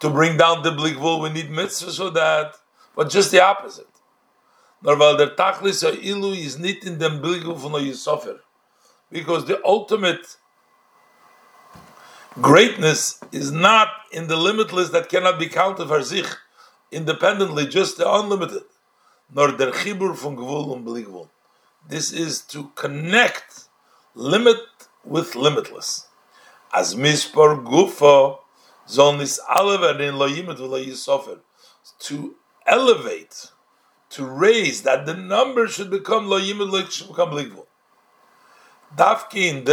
[0.00, 1.22] to bring down the blikvul.
[1.22, 2.54] We need mitzvahs for that,
[2.94, 3.86] but just the opposite.
[4.82, 8.38] Nor der tachlis ilu is nit in dem blikvul von Yisofer,
[9.10, 10.36] because the ultimate
[12.40, 16.26] greatness is not in the limitless that cannot be counted for sich
[16.90, 18.62] independently, just the unlimited.
[19.32, 21.28] Nor der chibur von gvul und.
[21.86, 23.68] This is to connect
[24.14, 24.60] limit
[25.04, 26.06] with limitless.
[26.72, 28.38] As mispar gufa
[28.88, 31.40] zonis alever in loyimit yisofer.
[32.00, 32.36] To
[32.66, 33.50] elevate,
[34.10, 37.67] to raise, that the number should become loyimit should become.
[38.96, 39.64] In.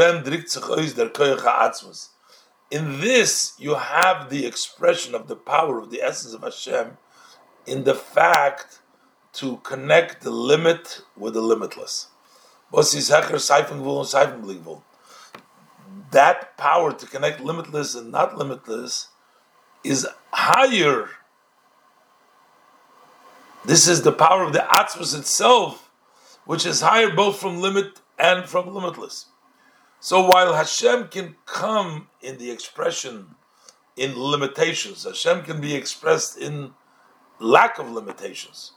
[2.72, 6.98] In this, you have the expression of the power of the essence of Hashem
[7.66, 8.80] in the fact
[9.34, 12.08] to connect the limit with the limitless.
[16.12, 19.10] That power to connect limitless and not limitless
[19.84, 21.10] is higher.
[23.64, 25.90] This is the power of the Atzmus itself,
[26.46, 29.28] which is higher both from limit and from limitless.
[30.00, 33.36] So while Hashem can come in the expression
[33.98, 36.74] in limitations, Hashem can be expressed in
[37.40, 38.74] lack of limitations,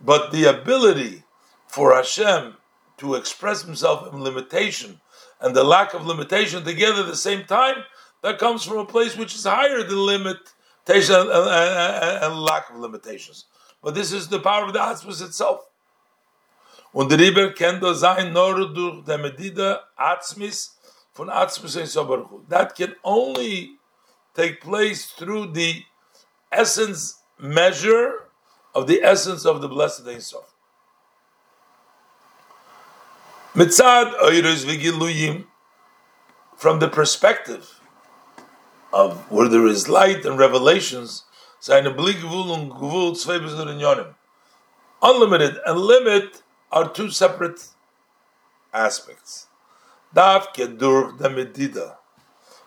[0.00, 1.24] but the ability
[1.66, 2.54] for Hashem
[2.98, 5.00] to express himself in limitation
[5.40, 7.84] and the lack of limitation together at the same time,
[8.22, 12.76] that comes from a place which is higher than limitation and, and, and lack of
[12.76, 13.44] limitations.
[13.82, 15.67] But this is the power of the Atzmus itself.
[16.92, 20.78] Und der Riber kann da sein nur durch der Medida Atzmis
[21.12, 22.44] von Atzmis ein Sobaruchu.
[22.48, 23.78] That can only
[24.34, 25.84] take place through the
[26.50, 28.28] essence measure
[28.74, 30.54] of the essence of the blessed Ein Sof.
[33.54, 35.46] Mitzad Oiros Vigiluyim,
[36.56, 37.80] from the perspective
[38.92, 41.24] of where there is light and revelations,
[45.02, 47.68] unlimited and limit are two separate
[48.72, 49.46] aspects.
[50.14, 51.98] Davke durch the medida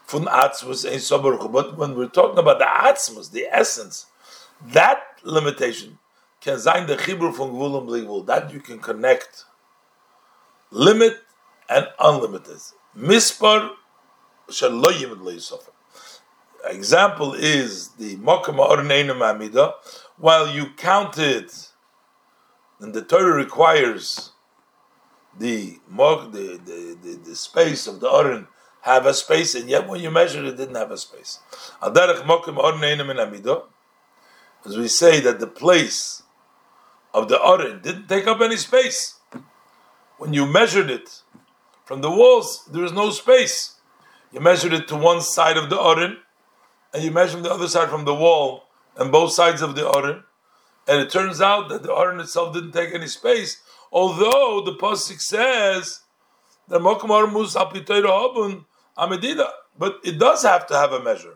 [0.06, 1.52] von ein Sobaruch.
[1.52, 4.08] But when we're talking about the Atzmus, the essence,
[4.68, 5.98] that limitation
[6.40, 9.46] can sein the Chibur von Gvul and That you can connect
[10.72, 11.18] limit
[11.70, 12.58] and unlimited.
[12.98, 13.72] Mispar
[14.50, 15.68] shall lo yimid
[16.66, 19.74] Example is the Mokam Orneinu Amida.
[20.18, 21.52] While you counted,
[22.82, 24.32] and the Torah requires
[25.38, 28.48] the the, the, the, the space of the Oren
[28.82, 31.40] have a space, and yet when you measured it, didn't have a space.
[31.82, 31.94] As
[34.78, 36.24] we say that the place
[37.14, 39.20] of the Oren didn't take up any space.
[40.18, 41.22] When you measured it
[41.86, 43.76] from the walls, there is no space.
[44.32, 46.18] You measured it to one side of the Oren,
[46.94, 48.64] and you measured the other side from the wall,
[48.98, 50.24] and both sides of the Oren,
[50.88, 53.62] and it turns out that the Oren itself didn't take any space,
[53.92, 56.02] although the Pasuk says
[56.68, 57.56] that Mokamar Mus
[58.98, 61.36] Amedida, but it does have to have a measure.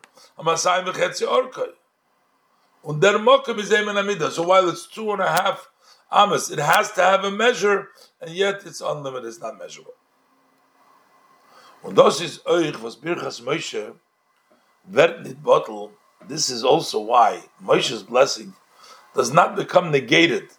[4.32, 5.70] So while it's two and a half
[6.12, 7.90] amas, it has to have a measure,
[8.22, 9.94] and yet it's unlimited, it's not measurable.
[16.28, 18.54] This is also why Moshe's blessing
[19.16, 20.50] does not become negated.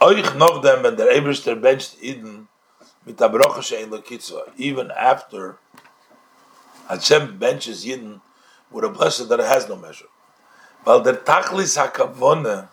[0.00, 2.48] Euch noch dem, wenn der Eberster bencht Eden,
[3.06, 4.02] mit der Broche shein lo
[4.58, 5.58] even after
[6.88, 8.20] Hashem benches Yidden
[8.70, 10.06] with a blessing that has no measure.
[10.84, 12.68] Well, the tachlis hakavone,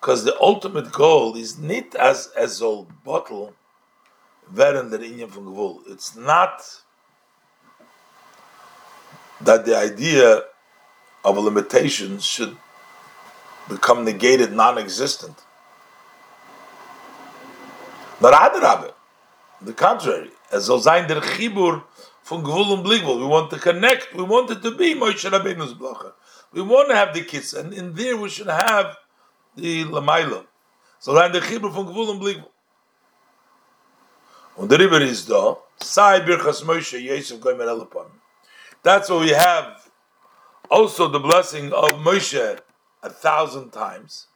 [0.00, 3.54] because the ultimate goal is not as as old bottle,
[4.52, 5.80] werden der inyan from gvul.
[5.86, 6.62] It's not
[9.40, 10.42] that the idea
[11.24, 12.56] of a limitation should
[13.68, 15.42] become negated, non-existent.
[18.20, 18.92] Not adrabe.
[19.60, 21.82] The contrary, as sein der Chibur
[22.24, 22.82] von Gvul.
[22.84, 24.14] We want to connect.
[24.14, 26.12] We want it to be Moshe Rabbeinu's Blacha.
[26.52, 28.96] We want to have the kids, and in there we should have
[29.56, 30.44] the Lamaila.
[30.98, 32.50] So sein der Chibur von Gvul und Bligvul.
[34.56, 35.56] Und der River is da.
[35.80, 38.06] Sai Birchas Moshe Yesef Goymer Elapon.
[38.82, 39.83] That's what we have.
[40.74, 42.58] Also the blessing of Moshe
[43.00, 44.26] a thousand times.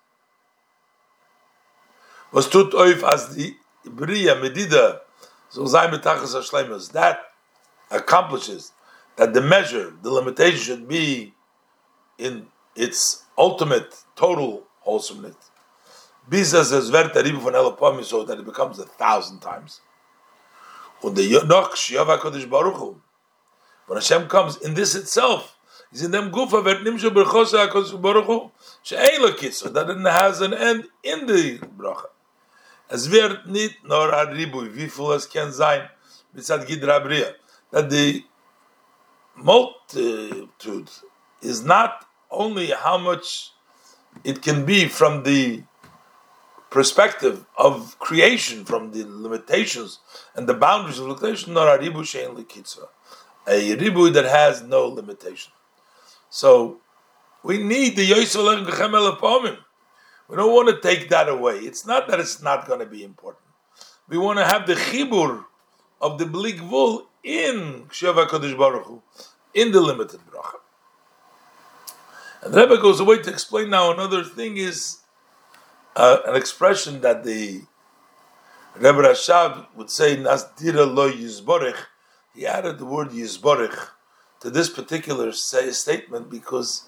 [2.30, 5.00] Was tut oif as the Bria Medida
[5.48, 7.18] so Zayin B'tachas HaShlemus, that
[7.90, 8.70] accomplishes
[9.16, 11.34] that the measure, the limitation should be
[12.18, 15.34] in its ultimate, total wholesomeness.
[16.30, 19.80] Bizas es der Ribu von Elopami so that it becomes a thousand times.
[21.02, 23.00] Und the Yonoch Shiava Kodesh Baruch Hu,
[23.88, 25.57] when Hashem comes in this itself,
[25.92, 27.70] is in them gufa wird nimshu berchosa
[29.72, 32.08] that it has an end in the bracha.
[32.90, 35.88] Wird wie viel es kann sein,
[36.34, 37.34] hat Gidra Bria,
[37.70, 38.24] that the
[39.36, 40.90] multitude
[41.42, 43.52] is not only how much
[44.24, 45.62] it can be from the
[46.70, 50.00] perspective of creation, from the limitations
[50.34, 52.34] and the boundaries of limitation, nor a ribu shein
[53.46, 55.52] a ribu that has no limitation.
[56.30, 56.78] So
[57.42, 59.58] we need the Yosef Lechem Gechem
[60.28, 61.56] we don't want to take that away.
[61.56, 63.44] It's not that it's not going to be important.
[64.08, 65.44] We want to have the chibur
[66.00, 69.02] of the blikvul in Sheva Kodesh Baruch Hu,
[69.54, 70.58] in the limited bracha.
[72.42, 74.98] And the Rebbe goes away to explain now another thing is
[75.96, 77.62] uh, an expression that the
[78.76, 81.76] Rebbe Rashab would say, Nasdira lo yizborich.
[82.34, 83.88] He added the word yizborich
[84.40, 86.84] to this particular say, statement because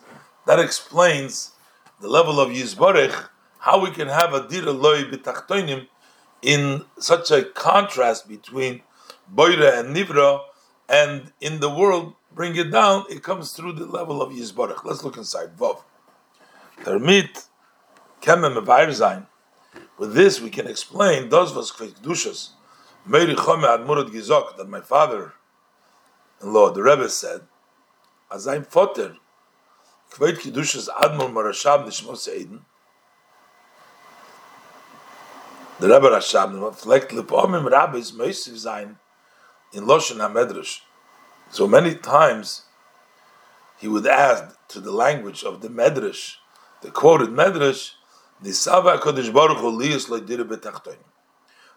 [0.46, 1.52] that explains
[2.00, 3.28] the level of Yizborich,
[3.58, 5.86] how we can have a dira loy b'tachtoinim
[6.42, 8.82] in such a contrast between
[9.32, 10.40] Boira and Nivra,
[10.88, 14.84] and in the world, bring it down, it comes through the level of Yizborich.
[14.84, 15.56] Let's look inside.
[15.56, 15.82] Vov.
[16.84, 17.46] Termit,
[18.22, 19.26] kemem zayin.
[19.98, 22.50] With this, we can explain those was kedushas.
[23.06, 24.80] Meiri chome admurad gizok that my
[26.40, 27.42] father-in-law, the Rebbe said,
[28.32, 29.16] as I'm foter,
[30.12, 32.60] Kveit Kedushas Admor Marashab Nishmos Eiden.
[35.80, 38.98] Der Rebbe Rashab, der reflekt Lepom im Rabbis Meisiv sein
[39.72, 40.80] in Loshen HaMedrash.
[41.50, 42.62] So many times
[43.78, 46.36] he would add to the language of the Medrash,
[46.82, 47.92] the quoted Medrash,
[48.42, 51.09] Nisava Kodesh Baruch Hu liyus lo betachtonim.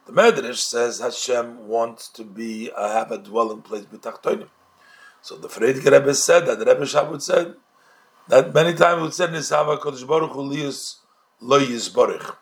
[0.06, 4.49] The Medrash says Hashem wants to be uh, have a dwelling place betachtonim.
[5.22, 7.56] So the Frierdiker Rebbe said that the Rebbe Shabbos said
[8.28, 10.97] that many times would say Nisava Kodesh Baruch Hu liyus
[11.39, 12.36] lo yizborich.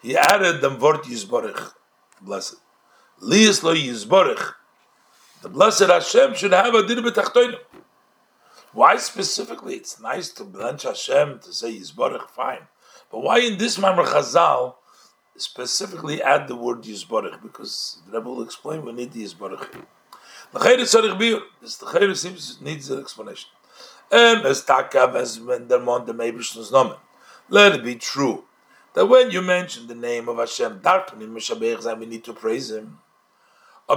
[0.00, 1.72] He added the word yizborich,
[2.20, 2.56] blessed.
[3.22, 4.54] Liyus lo yizborich.
[5.42, 7.60] The blessed Hashem should have a dir betachtonim.
[8.72, 9.76] Why specifically?
[9.76, 12.66] It's nice to bless Hashem to say yizborich, fine.
[13.12, 14.74] But why in this Mamre Chazal
[15.36, 17.42] specifically add the word Yisborich?
[17.42, 19.66] Because the Rebbe will explain we need the Yisborich.
[20.52, 23.48] The Chayre Tzarech Bir, this the Chayre seems needs an explanation.
[27.48, 28.44] Let it be true
[28.92, 32.98] that when you mention the name of Hashem, Darpanim Mishabech, we need to praise Him.
[33.88, 33.96] We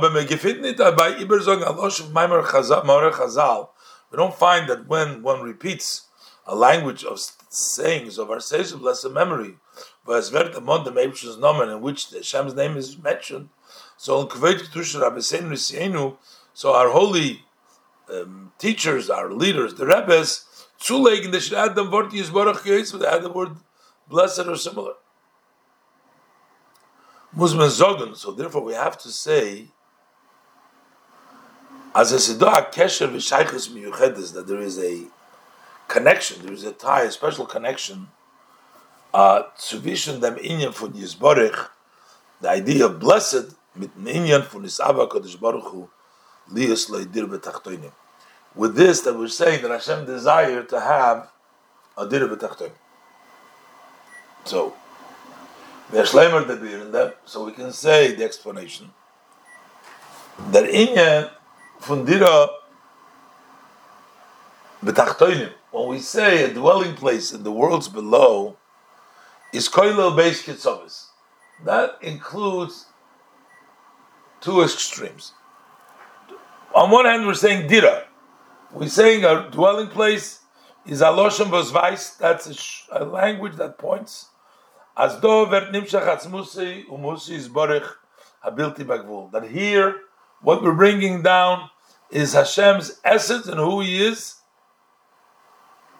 [4.17, 6.07] don't find that when one repeats
[6.45, 7.19] a language of
[7.49, 9.57] sayings of our sages of blessed memory,
[10.05, 13.49] but among the Meibsh's nomen in which the Hashem's name is mentioned.
[13.97, 16.17] So in Kavod Kedusha Rabbeinu Risienu,
[16.53, 17.43] so our holy
[18.13, 20.45] um, teachers, our leaders, the Rebbes,
[20.79, 23.51] zulegen, they should add the word Yisborach Yisborach, they add the word
[24.07, 24.93] blessed or similar.
[27.35, 29.67] Musman Zogun, so therefore we have to say,
[31.93, 35.05] as a Siddha Kesher V'Shaychus Miyuchedes, that there is a
[35.87, 38.07] connection, there is a tie, a special connection
[39.15, 41.69] uh, zwischen dem Inyan von Yisborich,
[42.41, 45.87] the idea of blessed, mit dem Inyan von Yisava Kodesh Baruch Hu,
[46.51, 47.93] liyas leidir betachtoinim.
[48.53, 51.29] With this, that we're saying that Hashem desired to have
[51.97, 52.75] a dir betachtoinim.
[54.43, 54.73] So,
[55.91, 58.91] there's Shleimer the in that, so we can say the explanation
[60.51, 61.31] that Inyan
[61.79, 62.49] von Dira
[64.83, 68.57] betachtoinim when we say a dwelling place in the worlds below
[69.55, 71.07] is koilel beis kitzovis.
[71.63, 72.85] That includes
[74.41, 75.33] two extremes.
[76.73, 78.05] On one hand, we're saying dira.
[78.71, 80.41] We're saying a dwelling place
[80.85, 82.17] is aloshim vosvais.
[82.17, 84.27] That's a, a, language that points
[84.97, 87.89] as do vert nimshach atzmusi umusi is borich
[88.43, 89.31] habilti bagvul.
[89.31, 89.95] That here,
[90.41, 91.69] what we're bringing down
[92.11, 94.35] is Hashem's essence and who He is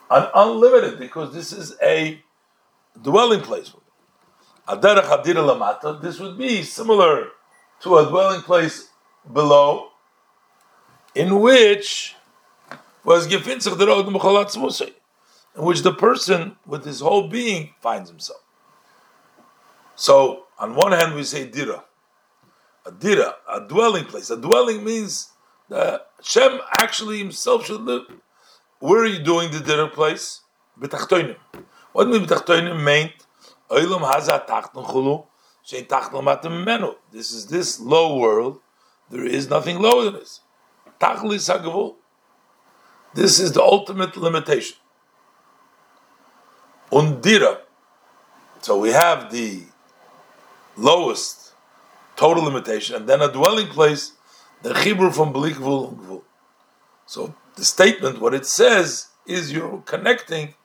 [0.10, 2.22] an unlimited because this is a
[3.02, 3.72] dwelling place.
[4.68, 7.32] This would be similar
[7.82, 8.90] to a dwelling place
[9.32, 9.92] below,
[11.14, 12.16] in which
[13.04, 13.42] was in
[15.64, 18.42] which the person with his whole being finds himself.
[19.96, 21.86] So, on one hand, we say dira,
[22.86, 24.30] a dira, a dwelling place.
[24.30, 25.30] A dwelling means
[25.70, 28.04] that Shem actually himself should live.
[28.80, 30.42] Where are you doing the dinner place?
[31.96, 33.14] What means b'tachtoinim meant?
[33.72, 35.26] Oilam haza tachton chulu,
[35.66, 36.94] shein tachton matem menu.
[37.10, 38.60] This is this low world.
[39.10, 40.42] There is nothing lower than this.
[41.00, 41.96] Tachli sagavul.
[43.14, 44.76] This is the ultimate limitation.
[46.92, 47.62] Undira.
[48.60, 49.64] So we have the
[50.76, 51.54] lowest
[52.18, 54.12] total limitation, and then a dwelling place,
[54.64, 56.24] the chibur from Belikvul
[57.06, 60.56] So the statement, what it says is you're connecting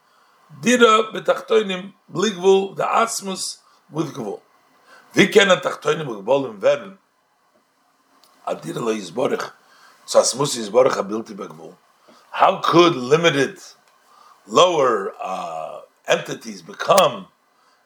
[0.60, 3.58] dira betachtoinim bligvul the asmus
[3.90, 4.40] with gvul.
[5.14, 6.98] Wie kennen tachtoinim gebolim werden?
[8.46, 9.52] Adira lo yizborich,
[10.06, 11.74] so asmus yizborich abilti begvul.
[12.30, 13.58] How could limited,
[14.46, 17.26] lower uh, entities become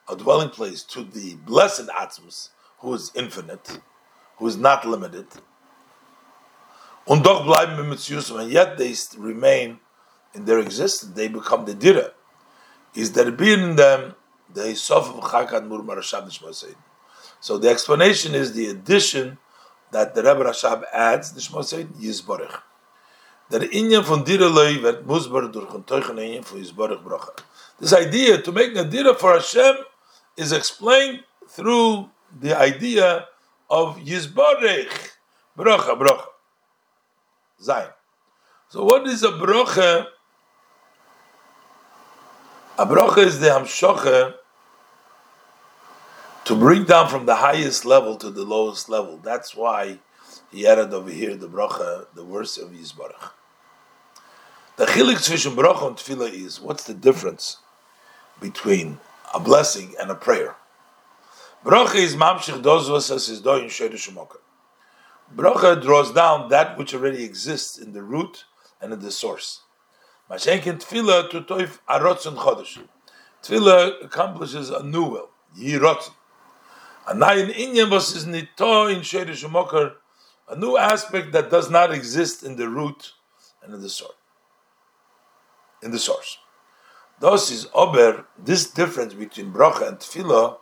[0.07, 2.49] a dwelling place to the blessed Atmos,
[2.79, 3.79] who is infinite,
[4.37, 5.27] who is not limited?
[7.07, 9.79] Und doch bleiben wir and yet they remain
[10.33, 12.11] in their existence, they become the Dira.
[12.95, 14.15] Is there being them
[14.53, 16.75] the Sof of Chakad Murmar Rashab
[17.41, 19.37] So the explanation is the addition
[19.91, 22.61] that the Rebbe Rashab adds, Nishma Seid, Yizborich.
[23.51, 27.35] Der Inyan von Dira Loi wird Musbar durch ein Teuchen Inyan von Yizborich Bracha.
[27.79, 29.75] This idea to make a Dira for Hashem
[30.37, 33.27] is explained through the idea
[33.69, 35.11] of Yizborich,
[35.57, 36.27] Bracha, Bracha.
[37.61, 37.91] Zayin.
[38.69, 40.07] So what is a broche?
[42.77, 44.33] A broche is the hamshoche
[46.43, 49.17] to bring down from the highest level to the lowest level.
[49.17, 49.99] That's why
[50.51, 53.31] he added over here the broche, the worst of Yisbarach.
[54.75, 57.59] The chilik zwischen broche and tefillah is what's the difference
[58.41, 58.99] between
[59.33, 60.57] a blessing and a prayer?
[61.63, 64.39] Broche is mamshich dozvas as is do in shemokah.
[65.33, 68.43] Bracha draws down that which already exists in the root
[68.81, 69.61] and in the source.
[70.29, 72.81] Mashenkin Tefillah to toif arotzen chodesh.
[73.43, 76.13] Tefillah accomplishes a new will, yirotzen.
[77.07, 79.93] A nayin inyan was is nito in shedish mokar,
[80.49, 83.13] a new aspect that does not exist in the root
[83.63, 84.13] and in the source.
[85.83, 86.39] In the source.
[87.19, 90.57] Thus is ober, this difference between bracha and tefillah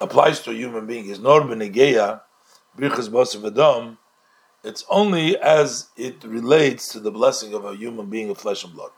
[0.00, 1.06] applies to a human being.
[1.06, 2.20] Is nor benegeya,
[2.78, 3.96] brichas basav adam,
[4.62, 8.74] it's only as it relates to the blessing of a human being of flesh and
[8.74, 8.90] blood.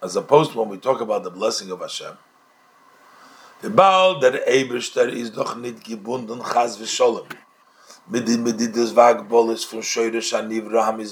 [0.00, 2.16] As opposed to when we talk about the blessing of Hashem.
[3.60, 7.26] The Baal der Eberster doch nicht gebunden chas v'sholem.
[8.08, 8.44] Mit dem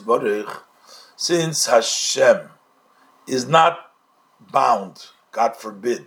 [0.06, 0.46] von.
[1.16, 2.50] Since Hashem
[3.26, 3.78] is not
[4.52, 6.06] bound, God forbid,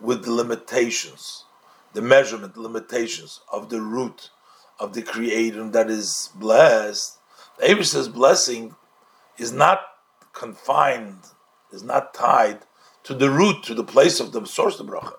[0.00, 1.44] with the limitations
[1.92, 4.30] the measurement limitations of the root
[4.78, 7.18] of the creator that is blessed,
[7.58, 8.74] the Abish's blessing
[9.38, 9.80] is not
[10.32, 11.18] confined,
[11.72, 12.60] is not tied
[13.04, 15.14] to the root, to the place of the source of bracha.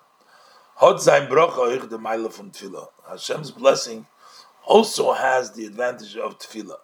[0.75, 2.87] Hot zayin bracha ich de meile tefillah.
[3.07, 4.07] Hashem's blessing
[4.65, 6.77] also has the advantage of tefillah.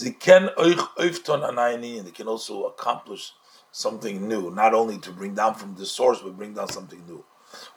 [0.00, 3.32] They and they can also accomplish
[3.72, 7.24] something new, not only to bring down from the source, but bring down something new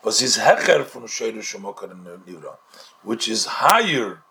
[0.03, 2.57] was his hecher from Nivra,
[3.03, 4.23] which is higher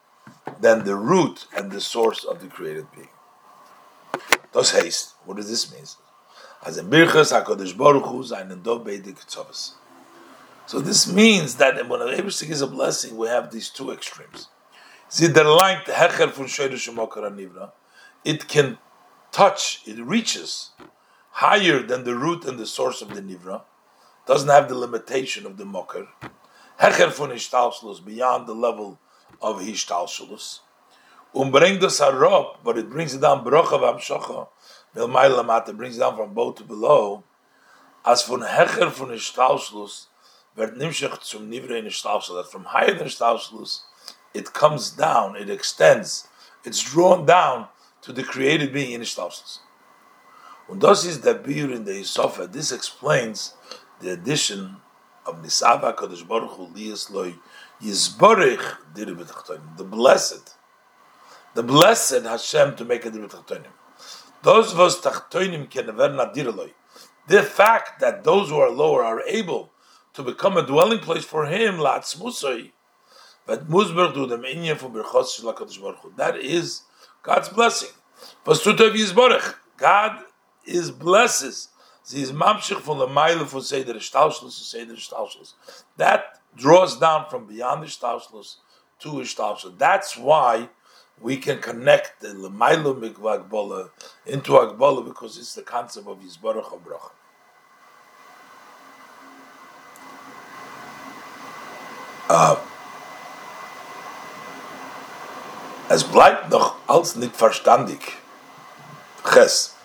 [0.61, 3.09] than the root and the source of the created being.
[4.53, 5.14] Das haste.
[5.24, 5.84] What does this mean?
[6.64, 9.18] As in Birchas HaKadosh Baruch Hu seinen Dov Beidik
[10.66, 14.49] So this means that when a Ebershtig is a blessing, we have these two extremes.
[15.09, 17.72] See, the light hecher from Nivra,
[18.24, 18.78] it can
[19.32, 20.70] touch, it reaches
[21.32, 23.62] higher than the root and the source of the Nivra,
[24.27, 26.09] doesn't have the limitation of the mocker.
[26.81, 28.99] Hecher von Ishtalshlus, beyond the level
[29.41, 30.61] of Ishtalshlus.
[31.35, 34.49] Umbring the sarop, but it brings it down, brocha v'amshocha,
[34.95, 37.25] milmaylamat, it brings it down from both to below.
[38.05, 40.07] As von Hecher von Ishtalshlus,
[40.57, 43.81] wird nimshach zum nivre in Ishtalshlus, that from higher than Ishtalshlus,
[44.35, 46.29] it comes down, it extends,
[46.64, 47.68] it's drawn down
[48.03, 49.61] to the created being in Ishtalshlus.
[50.68, 52.47] Und das ist der Bier in der Isofa.
[52.51, 53.55] This explains
[54.03, 54.76] the addition
[55.24, 57.34] of Nisava Kadosh Baruch Hu Liyas Loi
[57.80, 60.55] Yizborich Diribet the blessed,
[61.55, 63.70] the blessed Hashem to make a Diribet Chatonim.
[64.42, 66.72] Those us Tachtonim can never nadirloi.
[67.28, 69.70] The fact that those who are lower are able
[70.14, 72.72] to become a dwelling place for Him, Latzmusoi,
[73.46, 76.12] but Muzberg do them inyan for Birchos Shalakadosh Baruch Hu.
[76.16, 76.82] That is
[77.22, 77.90] God's blessing.
[78.44, 79.55] Pasutov Yizborich.
[79.76, 80.24] God
[80.64, 81.68] is blesses
[82.05, 85.55] Sie ist mamschich von der Meile von Seder Stalschluss zu Seder Stalschluss.
[85.96, 88.57] That draws down from beyond the Stalschluss
[88.98, 89.78] to the Stalschluss.
[89.78, 90.68] That's why
[91.20, 93.90] we can connect the Lemailo Mikva Agbola
[94.26, 97.11] into Agbola because it's the concept of Yisbarach HaBrach.
[102.28, 102.57] Uh,
[105.88, 108.00] es bleibt noch als nicht verstandig.
[109.22, 109.76] Ches.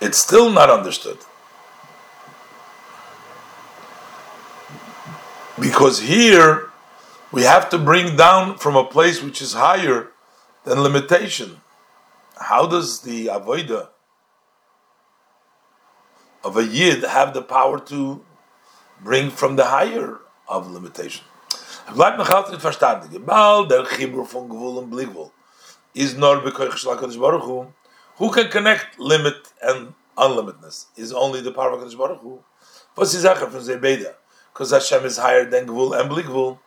[0.00, 1.18] It's still not understood.
[5.60, 6.70] Because here
[7.30, 10.08] we have to bring down from a place which is higher
[10.64, 11.60] than limitation.
[12.38, 13.88] How does the avoida
[16.42, 18.24] of a yid have the power to
[19.02, 21.24] bring from the higher of limitation?
[25.94, 26.40] Is nor.
[28.16, 30.86] Who can connect limit and unlimitedness?
[30.96, 32.38] Is only the power of Baruch Hu.
[32.96, 34.14] Was ist Sache Zebeda?
[34.52, 36.58] Because Hashem is higher than Gvul and Bligvul.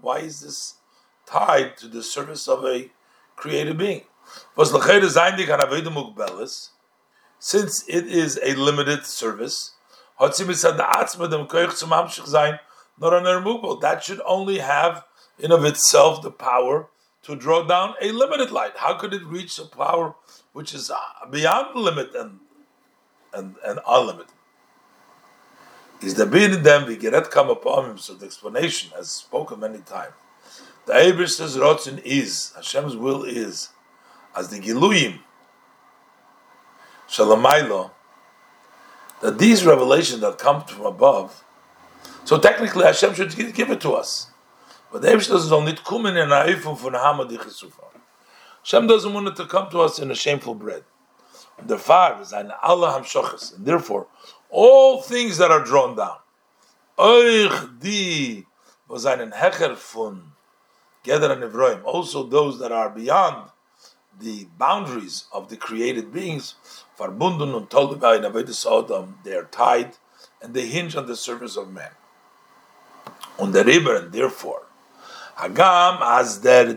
[0.00, 0.74] Why is this
[1.26, 2.90] tied to the service of a
[3.36, 4.02] created being?
[7.40, 9.74] Since it is a limited service,
[10.20, 10.30] er
[13.80, 15.04] that should only have
[15.38, 16.88] in of itself the power
[17.22, 18.76] to draw down a limited light.
[18.76, 20.14] How could it reach a power
[20.52, 20.90] which is
[21.30, 22.40] beyond the limit and
[23.32, 24.32] and, and unlimited?
[26.00, 27.98] Is the bin them we get come upon him.
[27.98, 30.12] So the explanation, has spoken many times,
[30.86, 33.70] the Abish says Rotzin is Hashem's will is
[34.34, 35.18] as the Giluyim
[37.08, 37.90] Shalamaylo
[39.20, 41.44] that these revelations that come from above.
[42.24, 44.30] So technically, Hashem should give it to us,
[44.92, 47.30] but the Abish doesn't only kumen in aifum von hamad
[48.62, 50.84] Hashem doesn't want it to come to us in a shameful bread.
[51.66, 54.06] The far is an Allah hamshoches, and therefore
[54.50, 56.16] all things that are drawn down.
[61.84, 63.50] Also those that are beyond
[64.20, 66.54] the boundaries of the created beings,
[66.98, 67.70] Farbundun und
[69.24, 69.96] they are tied
[70.42, 71.90] and they hinge on the service of man.
[73.38, 74.62] On the river, and therefore,
[75.36, 76.74] Hagam as der.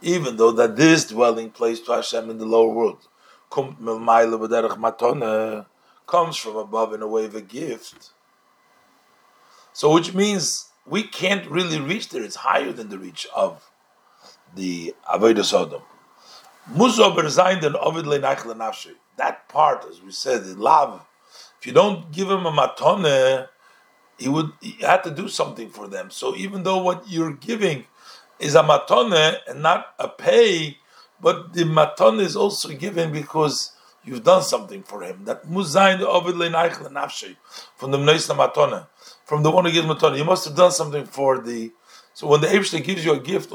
[0.00, 3.06] Even though that this dwelling place to Hashem in the lower world,
[6.06, 8.10] comes from above in a way of a gift.
[9.72, 12.22] So, which means we can't really reach there.
[12.22, 13.70] It's higher than the reach of
[14.54, 15.82] the Avodah Sodom.
[19.16, 21.06] That part, as we said, the love.
[21.58, 23.48] If you don't give him a matone,
[24.18, 26.10] he would he had to do something for them.
[26.10, 27.86] So even though what you're giving
[28.38, 30.78] is a matone and not a pay,
[31.22, 33.72] but the matone is also given because
[34.04, 35.24] you've done something for him.
[35.24, 37.36] That muzayin ovid nafshi
[37.76, 38.88] from the mneisna matone,
[39.24, 40.18] from the one who gives matone.
[40.18, 41.72] You must have done something for the.
[42.14, 43.52] So when the Eibushter gives you a gift,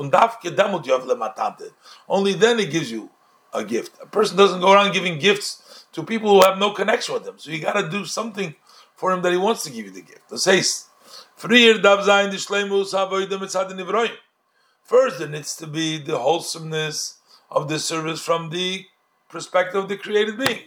[2.10, 3.12] only then he gives you
[3.54, 4.02] a gift.
[4.02, 7.38] A person doesn't go around giving gifts to people who have no connection with him.
[7.38, 8.56] So you got to do something
[8.96, 10.32] for him that he wants to give you the gift.
[13.38, 14.12] Mitzad nivroim.
[14.84, 17.17] First, there needs to be the wholesomeness
[17.50, 18.86] of the service from the
[19.30, 20.60] perspective of the created being.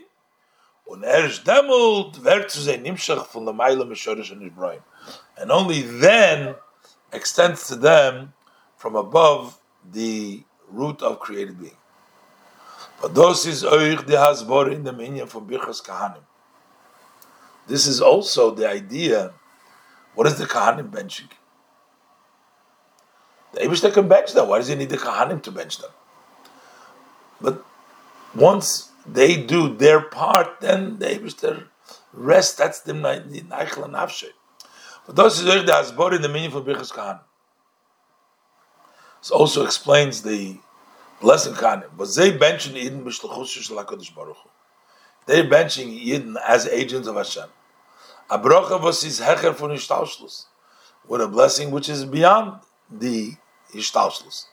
[5.37, 6.55] And only then
[7.13, 8.33] extends to them
[8.77, 9.61] from above
[9.93, 11.77] the root of created being.
[13.01, 14.93] But those is hasbor in the
[15.27, 16.23] from Kahanim.
[17.67, 19.33] This is also the idea.
[20.15, 21.31] What is the Kahanim benching?
[23.53, 24.49] The Eibushter can bench them.
[24.49, 25.91] Why does he need the Kahanim to bench them?
[28.35, 31.65] Once they do their part, then the Eibushter
[32.13, 32.59] rest.
[32.59, 34.29] That's the Neichel and Nafshe.
[35.07, 37.21] But those is the Asbor in the meaning for Birchas Kahanim.
[39.21, 40.59] This also explains the
[41.21, 41.91] blessing Kahanim.
[41.97, 44.37] But they benching Eden b'shluchus shel Baruch
[45.27, 47.49] They're benching Eden as agents of Hashem.
[48.31, 50.45] A brocha was is hecher von Ishtalshlus,
[51.09, 52.61] with a blessing which is beyond
[52.91, 53.35] the
[53.75, 54.47] Ishtalshlus.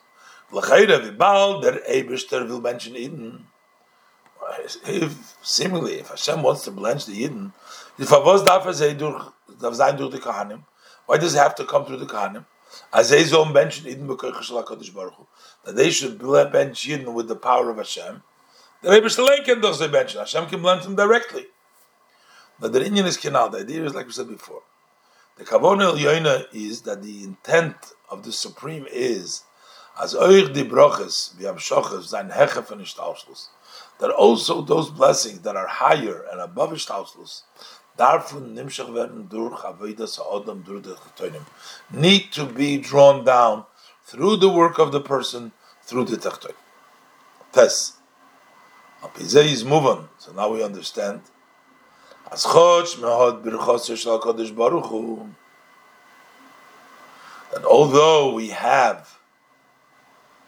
[0.50, 3.46] L'chayre v'bal der Eibishter will mention Eden.
[4.86, 7.52] If, seemingly, if Hashem wants to blanch the Eden,
[7.98, 8.96] if Avos er sein
[9.96, 10.64] durch, die Kahanim,
[11.06, 12.44] why does it have to come through the Kahanim?
[12.92, 15.26] As they so mention Eden b'koich shel HaKadosh Baruch Hu,
[15.64, 16.18] that they should
[16.52, 18.22] bench Eden with the power of Hashem,
[18.80, 21.46] the Rebbe Eibishter can do bench Hashem can blend them directly.
[22.60, 23.50] But the Indian is kinal.
[23.50, 24.62] The idea is like we said before.
[25.36, 27.76] The kavon el is that the intent
[28.08, 29.44] of the supreme is
[30.00, 33.48] as euch die broches wie am shoches sein heche von ishtalschluss.
[34.00, 37.42] That also those blessings that are higher and above ishtalschluss
[37.96, 41.40] davon nimshach werden durch avodas ha'odam durch the
[41.90, 43.64] need to be drawn down
[44.04, 46.54] through the work of the person through the tachtoin.
[47.52, 47.96] Test.
[49.02, 50.08] Apizei is moving.
[50.18, 51.22] So now we understand
[52.30, 55.28] as choch mehod birchos shel Kadosh Baruch Hu,
[57.52, 59.18] that although we have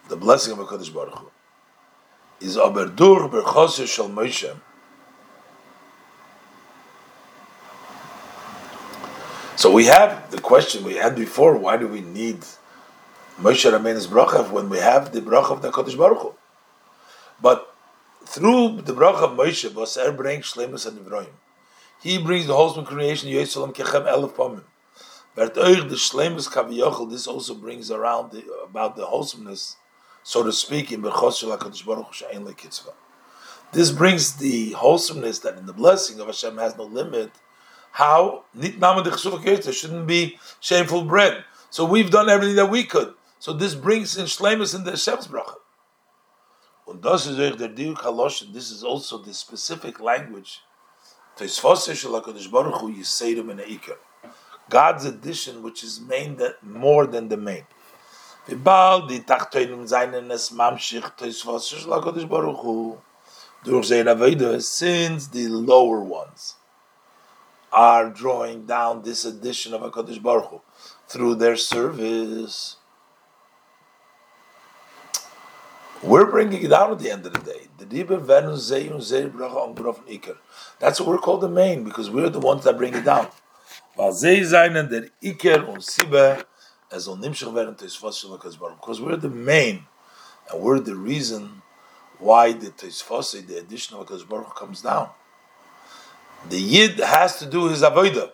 [0.08, 1.30] the blessing of Hakadosh Baruch Hu,
[2.40, 4.56] is aber dur birchos shel Moshe.
[9.56, 12.40] So we have the question we had before: Why do we need
[13.40, 16.34] Moshe Rabbeinu's bracha when we have the bracha of the Kadosh Baruch Hu?
[17.42, 17.74] But
[18.24, 21.34] through the bracha of Moshe, was er bring shlemus and Ibrahim.
[22.00, 24.62] He brings the wholesome creation, Yisraelim Kechem Elef Pomim.
[25.34, 29.76] But the Shlemus Kaviyachel, this also brings around the, about the wholesomeness,
[30.30, 32.92] so to speak, in Bechos HaKadosh Baruch Hu Kitzvah.
[33.72, 37.32] This brings the wholesomeness that in the blessing of Hashem has no limit.
[37.90, 38.44] How?
[38.54, 41.44] There shouldn't be shameful bread.
[41.70, 43.14] So we've done everything that we could.
[43.40, 45.56] So this brings in Shlemus in the Hashem's bracha.
[46.86, 48.00] Und das ist euch der Diuk
[48.52, 50.60] This is also the specific language
[54.70, 57.64] God's addition, which is main that more than the main.
[58.48, 58.60] Since
[65.26, 66.54] um the lower ones
[67.72, 70.60] are drawing down this addition of HaKadosh Baruch Hu
[71.06, 72.76] through their service,
[76.02, 77.68] we're bringing it down at the end of the day.
[80.78, 83.28] That's what we're called the main because we're the ones that bring it down.
[86.90, 87.08] Because
[89.00, 89.86] we're the main
[90.50, 91.62] and we're the reason
[92.18, 95.08] why the Teisfase, the addition of Hakadosh Baruch comes down.
[96.48, 98.32] The Yid has to do his avodah,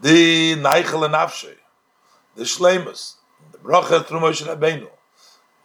[0.00, 1.54] the Neichel and Afshe,
[2.34, 3.14] the Shlemus,
[3.52, 4.88] the bracha through Moshe Rabbeinu,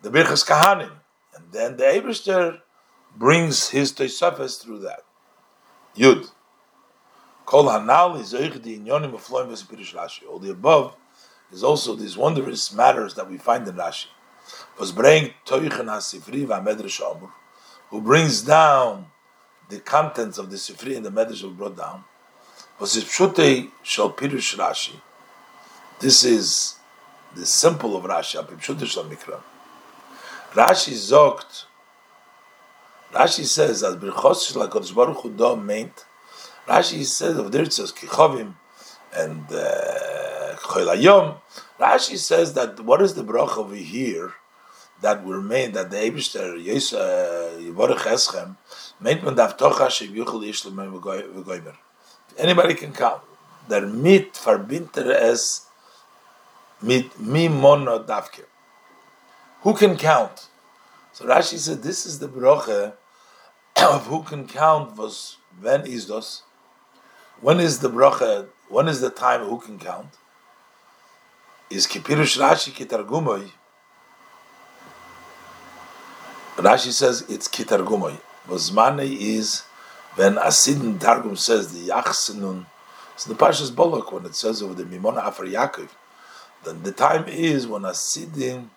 [0.01, 0.91] the Birchas Kahanim,
[1.35, 2.61] and then the Eberster
[3.15, 5.03] brings his Tosafes through that.
[5.95, 6.29] Yud.
[7.51, 7.63] All
[10.39, 10.95] the above
[11.51, 14.07] is also these wondrous matters that we find in Rashi.
[14.79, 17.29] Was bring Toichen HaSifri VaMedrash Amur,
[17.89, 19.07] who brings down
[19.69, 22.03] the contents of the Sifri and the Medrash were brought down.
[22.79, 24.99] Was Pshutei Shal Pirush Rashi.
[25.99, 26.75] This is
[27.35, 29.41] the simple of Rashi, Pshutei Shal Mikra.
[30.53, 31.65] Rashi zogt,
[33.13, 36.05] Rashi says, as Birchos Shal HaKadosh Baruch Hu meant,
[36.67, 38.53] Rashi says of says Kichovim
[39.13, 40.26] and uh,
[40.67, 41.37] Cholayom.
[41.79, 44.33] Rashi says that what is the brach over here
[45.01, 48.55] that were made that the Eibishter uh, Yivorech Eschem
[48.99, 49.87] made man davtocha.
[52.37, 53.21] Anybody can count.
[53.69, 54.39] Der mit
[54.97, 55.67] es
[56.81, 58.43] mit mi mono davke.
[59.61, 60.47] Who can count?
[61.13, 62.93] So Rashi said this is the bracha
[63.83, 66.43] of who can count was when is this?
[67.41, 68.47] When is the bracha?
[68.69, 69.41] When is the time?
[69.41, 70.17] Who can count?
[71.69, 73.51] Is kipirush Rashi kitargumoy?
[76.55, 78.17] Rashi says it's kitargumoy.
[78.47, 79.63] Vazmane is
[80.15, 82.65] when Asidin Targum says the Yachsinun.
[83.17, 85.89] So the Pashas Bolok when it says over the Mimona Afar Yaakov,
[86.63, 88.69] then the time is when Asidin,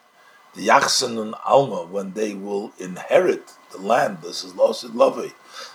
[0.54, 4.18] the Yachsinun Alma, when they will inherit the land.
[4.22, 5.32] This is Losid Lovei.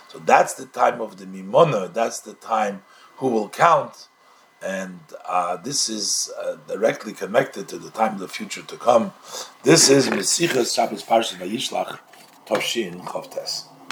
[0.08, 2.82] So that's the time of the Mimona, that's the time
[3.16, 4.08] who will count,
[4.66, 4.98] and
[5.28, 9.12] uh, this is uh, directly connected to the time of the future to come.
[9.62, 12.00] This is Mesichas Shabbos Parshas Vayishlach
[12.46, 13.75] Toshin Chavtes.